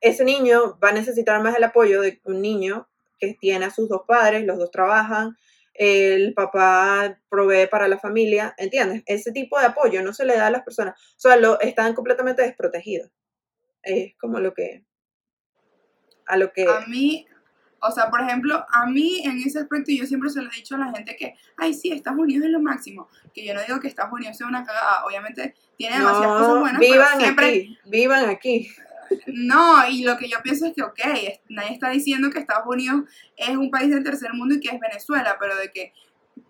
ese 0.00 0.24
niño 0.24 0.78
va 0.82 0.90
a 0.90 0.92
necesitar 0.92 1.42
más 1.42 1.56
el 1.56 1.64
apoyo 1.64 2.00
de 2.02 2.20
un 2.24 2.40
niño 2.40 2.88
que 3.18 3.34
tiene 3.40 3.66
a 3.66 3.70
sus 3.70 3.88
dos 3.88 4.02
padres, 4.06 4.44
los 4.44 4.58
dos 4.58 4.70
trabajan, 4.70 5.36
el 5.74 6.34
papá 6.34 7.20
provee 7.28 7.68
para 7.68 7.88
la 7.88 7.98
familia, 7.98 8.54
¿entiendes? 8.58 9.02
Ese 9.06 9.32
tipo 9.32 9.58
de 9.58 9.66
apoyo 9.66 10.02
no 10.02 10.12
se 10.12 10.24
le 10.24 10.36
da 10.36 10.48
a 10.48 10.50
las 10.50 10.62
personas, 10.62 10.94
o 11.16 11.20
sea, 11.20 11.38
están 11.60 11.94
completamente 11.94 12.42
desprotegidos. 12.42 13.10
Es 13.82 14.14
como 14.18 14.40
lo 14.40 14.54
que, 14.54 14.84
a 16.28 16.36
lo 16.36 16.52
que, 16.52 16.64
a 16.64 16.86
mí, 16.86 17.26
o 17.80 17.90
sea, 17.90 18.10
por 18.10 18.20
ejemplo, 18.20 18.64
a 18.70 18.86
mí 18.86 19.22
en 19.24 19.38
ese 19.38 19.60
aspecto 19.60 19.92
yo 19.92 20.06
siempre 20.06 20.30
se 20.30 20.42
lo 20.42 20.50
he 20.50 20.56
dicho 20.56 20.74
a 20.74 20.78
la 20.78 20.92
gente 20.92 21.16
que, 21.16 21.34
ay, 21.56 21.74
sí, 21.74 21.92
Estados 21.92 22.18
Unidos 22.18 22.46
es 22.46 22.50
lo 22.50 22.60
máximo. 22.60 23.08
Que 23.32 23.44
yo 23.44 23.54
no 23.54 23.62
digo 23.62 23.80
que 23.80 23.88
Estados 23.88 24.12
Unidos 24.12 24.36
sea 24.36 24.46
una 24.46 24.64
cagada, 24.64 25.04
obviamente 25.04 25.54
tiene 25.76 25.98
demasiadas 25.98 26.40
cosas 26.40 26.60
buenas, 26.60 26.80
vivan 26.80 27.06
pero 27.12 27.20
siempre, 27.20 27.46
aquí, 27.46 27.78
vivan 27.86 28.28
aquí. 28.28 28.68
no, 29.26 29.88
y 29.88 30.02
lo 30.02 30.16
que 30.18 30.28
yo 30.28 30.38
pienso 30.42 30.66
es 30.66 30.74
que, 30.74 30.82
ok, 30.82 31.00
nadie 31.48 31.72
está 31.72 31.90
diciendo 31.90 32.30
que 32.30 32.40
Estados 32.40 32.66
Unidos 32.66 33.04
es 33.36 33.56
un 33.56 33.70
país 33.70 33.90
del 33.90 34.02
tercer 34.02 34.32
mundo 34.34 34.56
y 34.56 34.60
que 34.60 34.74
es 34.74 34.80
Venezuela, 34.80 35.36
pero 35.38 35.56
de 35.56 35.70
que 35.70 35.92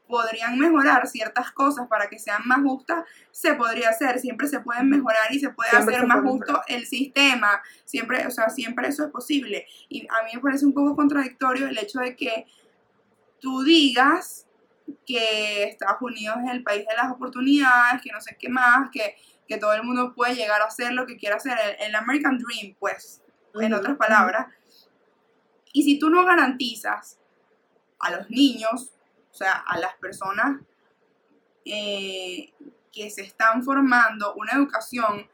podrían 0.08 0.58
mejorar 0.58 1.06
ciertas 1.08 1.52
cosas 1.52 1.88
para 1.88 2.08
que 2.08 2.18
sean 2.18 2.42
más 2.46 2.60
justas, 2.62 3.04
se 3.30 3.54
podría 3.54 3.90
hacer, 3.90 4.18
siempre 4.20 4.48
se 4.48 4.60
pueden 4.60 4.88
mejorar 4.90 5.32
y 5.32 5.40
se 5.40 5.50
puede 5.50 5.70
Siempre 5.70 5.94
hacer 5.94 6.00
se 6.00 6.06
más 6.06 6.22
puede 6.22 6.22
justo 6.22 6.62
mejorar. 6.62 6.64
el 6.68 6.86
sistema, 6.86 7.62
siempre, 7.84 8.26
o 8.26 8.30
sea, 8.32 8.50
siempre 8.50 8.88
eso 8.88 9.04
es 9.04 9.12
posible. 9.12 9.66
Y 9.88 10.06
a 10.08 10.24
mí 10.24 10.32
me 10.34 10.40
parece 10.40 10.66
un 10.66 10.74
poco 10.74 10.96
contradictorio 10.96 11.68
el 11.68 11.78
hecho 11.78 12.00
de 12.00 12.16
que 12.16 12.46
tú 13.40 13.62
digas 13.62 14.46
que 15.06 15.64
Estados 15.64 16.02
Unidos 16.02 16.38
es 16.46 16.52
el 16.52 16.62
país 16.62 16.86
de 16.88 16.96
las 16.96 17.12
oportunidades, 17.12 18.02
que 18.02 18.10
no 18.12 18.20
sé 18.20 18.36
qué 18.38 18.48
más, 18.48 18.90
que, 18.90 19.16
que 19.46 19.58
todo 19.58 19.74
el 19.74 19.82
mundo 19.84 20.14
puede 20.14 20.34
llegar 20.34 20.60
a 20.62 20.66
hacer 20.66 20.92
lo 20.92 21.06
que 21.06 21.16
quiera 21.16 21.36
hacer, 21.36 21.58
el, 21.80 21.88
el 21.88 21.94
American 21.94 22.38
Dream, 22.38 22.76
pues, 22.78 23.22
en 23.60 23.74
Ujú, 23.74 23.74
otras 23.74 23.96
palabras. 23.96 24.46
Y 25.72 25.82
si 25.84 25.98
tú 25.98 26.10
no 26.10 26.24
garantizas 26.24 27.18
a 27.98 28.10
los 28.10 28.30
niños, 28.30 28.97
o 29.30 29.34
sea, 29.34 29.52
a 29.66 29.78
las 29.78 29.94
personas 29.96 30.60
eh, 31.64 32.52
que 32.92 33.10
se 33.10 33.22
están 33.22 33.62
formando 33.62 34.34
una 34.34 34.52
educación 34.52 35.28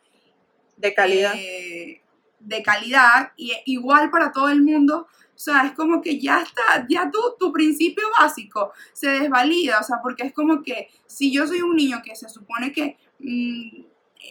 De 0.77 0.93
calidad. 0.95 1.33
eh, 1.37 2.03
de 2.45 2.63
calidad 2.63 3.33
y 3.37 3.55
igual 3.67 4.11
para 4.11 4.31
todo 4.31 4.49
el 4.51 4.63
mundo. 4.63 5.09
O 5.35 5.39
sea, 5.39 5.67
es 5.67 5.73
como 5.73 6.01
que 6.01 6.21
ya 6.21 6.43
está, 6.43 6.87
ya 6.89 7.11
tu, 7.11 7.19
tu 7.39 7.53
principio 7.53 8.05
básico 8.19 8.73
se 8.93 9.09
desvalida, 9.09 9.81
o 9.81 9.83
sea, 9.83 9.97
porque 10.03 10.25
es 10.25 10.33
como 10.33 10.63
que 10.63 10.89
si 11.07 11.33
yo 11.33 11.47
soy 11.47 11.63
un 11.63 11.75
niño 11.75 12.03
que 12.05 12.15
se 12.15 12.29
supone 12.29 12.71
que 12.71 12.97
mm, 13.19 13.85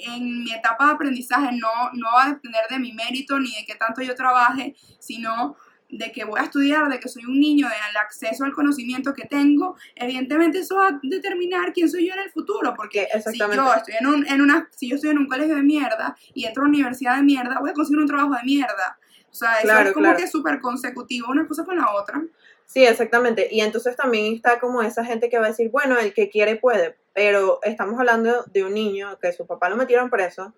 en 0.05 0.43
mi 0.43 0.53
etapa 0.53 0.85
de 0.87 0.91
aprendizaje 0.93 1.51
no, 1.57 1.91
no 1.93 2.07
va 2.15 2.25
a 2.25 2.29
depender 2.29 2.61
de 2.69 2.79
mi 2.79 2.93
mérito 2.93 3.37
ni 3.37 3.53
de 3.53 3.65
que 3.65 3.75
tanto 3.75 4.01
yo 4.01 4.15
trabaje, 4.15 4.75
sino 4.99 5.57
de 5.97 6.11
que 6.11 6.25
voy 6.25 6.39
a 6.39 6.43
estudiar, 6.43 6.89
de 6.89 6.99
que 6.99 7.07
soy 7.07 7.25
un 7.25 7.39
niño, 7.39 7.67
del 7.67 7.97
acceso 7.97 8.43
al 8.43 8.51
conocimiento 8.53 9.13
que 9.13 9.25
tengo, 9.25 9.75
evidentemente 9.95 10.59
eso 10.59 10.75
va 10.77 10.87
a 10.87 10.99
determinar 11.03 11.71
quién 11.73 11.89
soy 11.89 12.07
yo 12.07 12.13
en 12.13 12.19
el 12.21 12.31
futuro, 12.31 12.73
porque 12.75 13.07
Que 13.13 13.21
si 13.21 13.37
yo 13.37 13.45
estoy 13.75 13.95
en, 13.99 14.07
un, 14.07 14.25
en 14.27 14.41
una, 14.41 14.67
si 14.71 14.89
yo 14.89 14.95
estoy 14.95 15.11
en 15.11 15.19
un 15.19 15.27
colegio 15.27 15.55
de 15.55 15.61
mierda 15.63 16.15
y 16.33 16.45
entro 16.45 16.63
a 16.63 16.65
una 16.67 16.75
universidad 16.77 17.15
de 17.17 17.23
mierda, 17.23 17.59
voy 17.59 17.69
a 17.69 17.73
conseguir 17.73 17.99
un 18.01 18.07
trabajo 18.07 18.33
de 18.33 18.43
mierda. 18.43 18.97
O 19.31 19.35
sea, 19.35 19.53
eso 19.57 19.63
Claro, 19.63 19.87
es 19.89 19.93
como 19.93 20.03
claro. 20.05 20.17
que 20.19 20.27
súper 20.27 20.59
consecutivo 20.61 21.27
una 21.31 21.47
cosa 21.47 21.63
con 21.65 21.75
la 21.77 21.91
otra. 21.93 22.21
Sí, 22.65 22.85
exactamente. 22.85 23.47
Y 23.51 23.61
entonces 23.61 23.95
también 23.95 24.33
está 24.33 24.59
como 24.59 24.81
esa 24.81 25.03
gente 25.05 25.29
que 25.29 25.37
va 25.37 25.45
a 25.45 25.49
decir, 25.49 25.69
bueno, 25.69 25.97
el 25.99 26.13
que 26.13 26.29
quiere 26.29 26.55
puede, 26.55 26.97
pero 27.13 27.59
estamos 27.63 27.99
hablando 27.99 28.43
de 28.51 28.63
un 28.63 28.73
niño 28.73 29.19
que 29.19 29.31
su 29.33 29.45
papá 29.45 29.69
lo 29.69 29.75
metieron 29.75 30.09
preso. 30.09 30.53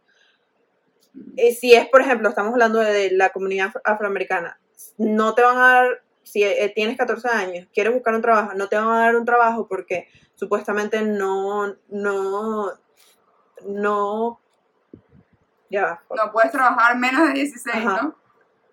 Y 1.38 1.54
si 1.54 1.74
es, 1.74 1.88
por 1.88 2.02
ejemplo, 2.02 2.28
estamos 2.30 2.52
hablando 2.54 2.80
de 2.80 3.12
la 3.12 3.30
comunidad 3.30 3.68
afro- 3.68 3.82
afroamericana, 3.86 4.60
no 4.98 5.34
te 5.36 5.42
van 5.42 5.58
a 5.58 5.74
dar, 5.74 6.04
si 6.24 6.44
eh, 6.44 6.72
tienes 6.74 6.98
14 6.98 7.28
años, 7.30 7.68
quieres 7.74 7.94
buscar 7.94 8.16
un 8.16 8.22
trabajo, 8.22 8.54
no 8.56 8.68
te 8.68 8.76
van 8.76 8.88
a 8.88 9.00
dar 9.00 9.16
un 9.16 9.26
trabajo 9.26 9.68
porque 9.68 10.08
supuestamente 10.36 11.02
no, 11.02 11.76
no, 11.90 12.72
no, 13.66 14.40
ya, 15.70 16.02
No 16.16 16.32
puedes 16.32 16.52
trabajar 16.52 16.98
menos 16.98 17.28
de 17.28 17.34
16, 17.34 17.76
Ajá. 17.76 18.02
¿no? 18.02 18.16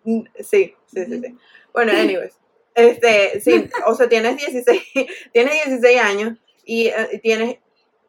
Mm, 0.05 0.25
Sí, 0.41 0.75
sí, 0.87 1.05
sí, 1.05 1.21
sí. 1.21 1.38
Bueno, 1.73 1.93
anyways. 1.93 2.38
Este, 2.75 3.41
sí, 3.41 3.69
o 3.87 3.95
sea, 3.95 4.09
tienes 4.09 4.37
16, 4.37 4.83
tienes 5.33 5.65
16 5.67 6.01
años 6.01 6.38
y 6.65 6.87
eh, 6.88 7.21
tienes, 7.23 7.59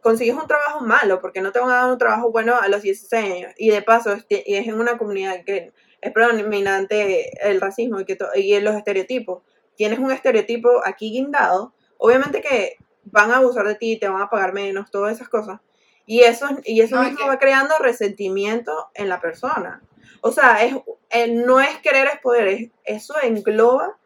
consigues 0.01 0.35
un 0.35 0.47
trabajo 0.47 0.81
malo 0.81 1.19
porque 1.19 1.41
no 1.41 1.51
te 1.51 1.59
van 1.59 1.69
a 1.69 1.75
dar 1.75 1.91
un 1.91 1.97
trabajo 1.97 2.31
bueno 2.31 2.55
a 2.59 2.67
los 2.67 2.81
16 2.81 3.23
años. 3.23 3.53
Y 3.57 3.69
de 3.69 3.81
paso, 3.81 4.13
es, 4.13 4.25
y 4.29 4.55
es 4.55 4.67
en 4.67 4.79
una 4.79 4.97
comunidad 4.97 5.43
que 5.45 5.73
es 6.03 6.11
predominante 6.11 7.31
el 7.49 7.59
racismo 7.61 7.99
y, 7.99 8.05
que 8.05 8.17
y 8.35 8.59
los 8.59 8.75
estereotipos. 8.75 9.43
Tienes 9.75 9.99
un 9.99 10.11
estereotipo 10.11 10.81
aquí 10.85 11.11
guindado, 11.11 11.73
obviamente 11.97 12.41
que 12.41 12.77
van 13.05 13.31
a 13.31 13.37
abusar 13.37 13.67
de 13.67 13.75
ti, 13.75 13.97
te 13.97 14.07
van 14.07 14.21
a 14.21 14.29
pagar 14.29 14.53
menos, 14.53 14.91
todas 14.91 15.15
esas 15.15 15.29
cosas. 15.29 15.59
Y 16.05 16.21
eso, 16.21 16.47
y 16.65 16.81
eso 16.81 16.97
No, 16.97 17.03
mismo 17.03 17.19
que- 17.19 17.27
va 17.29 17.39
creando 17.39 17.75
resentimiento 17.79 18.89
en 18.93 19.09
la 19.09 19.19
persona. 19.21 19.81
O 20.21 20.31
sea, 20.31 20.63
es, 20.63 20.75
no 21.29 21.59
es 21.59 21.77
querer 21.79 22.07
es 22.07 22.19
poder, 22.19 22.47
es- 22.47 22.71
eso 22.83 23.13
engloba 23.21 23.97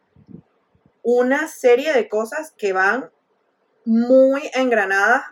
una 1.04 1.48
serie 1.48 1.94
de 1.94 2.08
cosas 2.10 2.52
que 2.58 2.74
van 2.74 3.10
muy 3.86 4.42
engranadas 4.54 5.24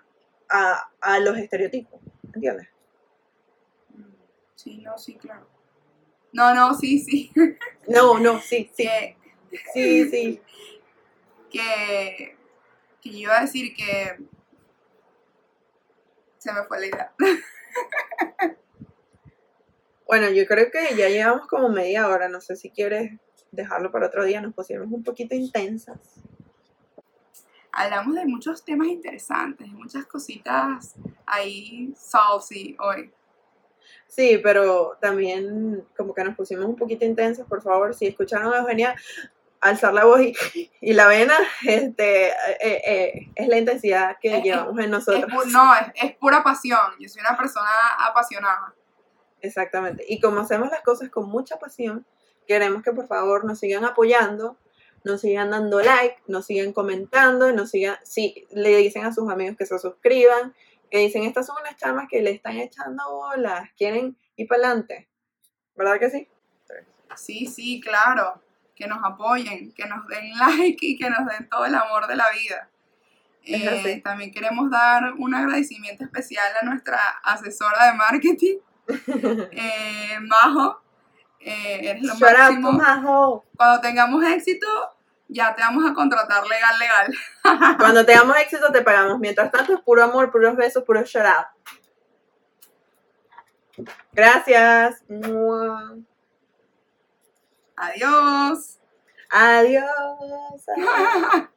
a, 0.49 0.89
a 1.01 1.19
los 1.19 1.37
estereotipos, 1.37 1.99
¿entiendes? 2.33 2.67
Sí, 4.55 4.77
no, 4.77 4.97
sí, 4.97 5.15
claro. 5.15 5.47
No, 6.35 6.53
no, 6.53 6.73
sí, 6.73 6.99
sí. 6.99 7.31
No, 7.87 8.19
no, 8.19 8.41
sí, 8.41 8.69
sí, 8.75 8.83
Que, 8.83 9.15
sí, 9.73 10.09
sí. 10.09 10.41
que, 11.49 12.35
que 13.01 13.09
yo 13.09 13.19
iba 13.19 13.37
a 13.37 13.41
decir 13.43 13.73
que 13.73 14.17
se 16.37 16.51
me 16.51 16.63
fue 16.63 16.81
la 16.81 16.85
idea. 16.87 17.13
Bueno, 20.05 20.29
yo 20.29 20.45
creo 20.45 20.69
que 20.69 20.95
ya 20.97 21.07
llevamos 21.07 21.47
como 21.47 21.69
media 21.69 22.07
hora, 22.09 22.27
no 22.27 22.41
sé 22.41 22.55
si 22.57 22.69
quieres 22.69 23.17
dejarlo 23.51 23.91
para 23.91 24.07
otro 24.07 24.25
día, 24.25 24.41
nos 24.41 24.53
pusimos 24.53 24.87
un 24.91 25.03
poquito 25.03 25.35
intensas. 25.35 25.97
Hablamos 27.71 28.13
de 28.13 28.25
muchos 28.25 28.63
temas 28.65 28.89
interesantes, 28.89 29.67
muchas 29.69 30.05
cositas 30.05 30.95
ahí 31.25 31.93
saucy 31.97 32.75
hoy. 32.79 33.11
Sí, 34.07 34.39
pero 34.41 34.97
también 35.01 35.85
como 35.97 36.13
que 36.13 36.23
nos 36.23 36.35
pusimos 36.35 36.65
un 36.65 36.75
poquito 36.75 37.03
intensas, 37.05 37.45
por 37.47 37.61
favor, 37.61 37.93
si 37.93 38.07
escucharon 38.07 38.53
a 38.53 38.59
Eugenia 38.59 38.95
alzar 39.59 39.93
la 39.93 40.05
voz 40.05 40.21
y, 40.21 40.33
y 40.81 40.93
la 40.93 41.07
vena, 41.07 41.35
este, 41.65 42.27
eh, 42.29 42.33
eh, 42.61 43.31
es 43.35 43.47
la 43.47 43.57
intensidad 43.57 44.17
que 44.21 44.37
Es- 44.37 44.43
llevamos 44.43 44.77
en 44.79 44.91
nosotros. 44.91 45.45
no, 45.47 45.75
es, 45.75 45.87
es 46.01 46.15
pura 46.17 46.43
pasión. 46.43 46.79
Yo 46.99 47.09
soy 47.09 47.21
una 47.27 47.35
persona 47.37 47.69
apasionada. 48.07 48.73
Exactamente. 49.41 50.03
Y 50.07 50.19
como 50.19 50.39
hacemos 50.41 50.69
las 50.69 50.81
cosas 50.81 51.09
con 51.09 51.27
mucha 51.29 51.57
pasión, 51.59 52.05
queremos 52.47 52.83
que 52.83 52.91
por 52.93 53.07
favor 53.07 53.43
nos 53.45 53.59
sigan 53.59 53.85
apoyando, 53.85 54.57
nos 55.03 55.21
sigan 55.21 55.51
dando 55.51 55.81
like, 55.81 56.17
nos 56.27 56.45
sigan 56.45 56.73
comentando, 56.73 57.51
nos 57.51 57.69
sigan, 57.71 57.97
si 58.03 58.47
le 58.51 58.75
dicen 58.77 59.03
a 59.05 59.13
sus 59.13 59.29
amigos 59.29 59.55
que 59.57 59.65
se 59.65 59.77
suscriban, 59.77 60.53
que 60.89 60.99
dicen, 60.99 61.23
estas 61.23 61.47
son 61.47 61.57
unas 61.59 61.77
chamas 61.77 62.07
que 62.09 62.21
le 62.21 62.31
están 62.31 62.57
echando 62.57 63.03
bolas, 63.11 63.69
quieren 63.77 64.17
ir 64.35 64.47
para 64.47 64.67
adelante. 64.67 65.09
¿Verdad 65.75 65.99
que 65.99 66.09
sí? 66.09 66.27
Sí, 67.15 67.47
sí, 67.47 67.81
claro. 67.81 68.41
Que 68.75 68.87
nos 68.87 69.03
apoyen, 69.03 69.73
que 69.73 69.85
nos 69.87 70.07
den 70.07 70.31
like 70.37 70.85
y 70.85 70.97
que 70.97 71.09
nos 71.09 71.25
den 71.27 71.49
todo 71.49 71.65
el 71.65 71.75
amor 71.75 72.07
de 72.07 72.15
la 72.15 72.25
vida. 72.31 72.69
Eh, 73.47 74.01
también 74.03 74.31
queremos 74.31 74.71
dar 74.71 75.13
un 75.13 75.35
agradecimiento 75.35 76.03
especial 76.03 76.51
a 76.59 76.65
nuestra 76.65 76.99
asesora 77.23 77.91
de 77.91 77.93
marketing, 77.93 78.57
eh, 79.51 80.17
Majo. 80.21 80.81
Eh, 81.39 81.89
eres 81.89 82.01
lo 82.01 82.15
Shout 82.15 82.37
máximo. 82.37 82.71
Majo. 82.71 83.45
Cuando 83.55 83.81
tengamos 83.81 84.23
éxito, 84.23 84.67
ya 85.27 85.55
te 85.55 85.61
vamos 85.61 85.89
a 85.89 85.93
contratar 85.93 86.45
legal, 86.47 86.79
legal. 86.79 87.13
Cuando 87.77 88.05
tengamos 88.05 88.37
éxito 88.37 88.71
te 88.71 88.81
pagamos. 88.81 89.19
Mientras 89.19 89.51
tanto 89.51 89.73
es 89.73 89.79
puro 89.81 90.03
amor, 90.03 90.31
puros 90.31 90.55
besos, 90.55 90.83
puro 90.83 91.03
shout 91.03 91.25
out. 91.25 91.47
Gracias. 94.13 95.03
Mua. 95.09 95.97
Adiós. 97.75 98.79
Adiós. 99.29 99.85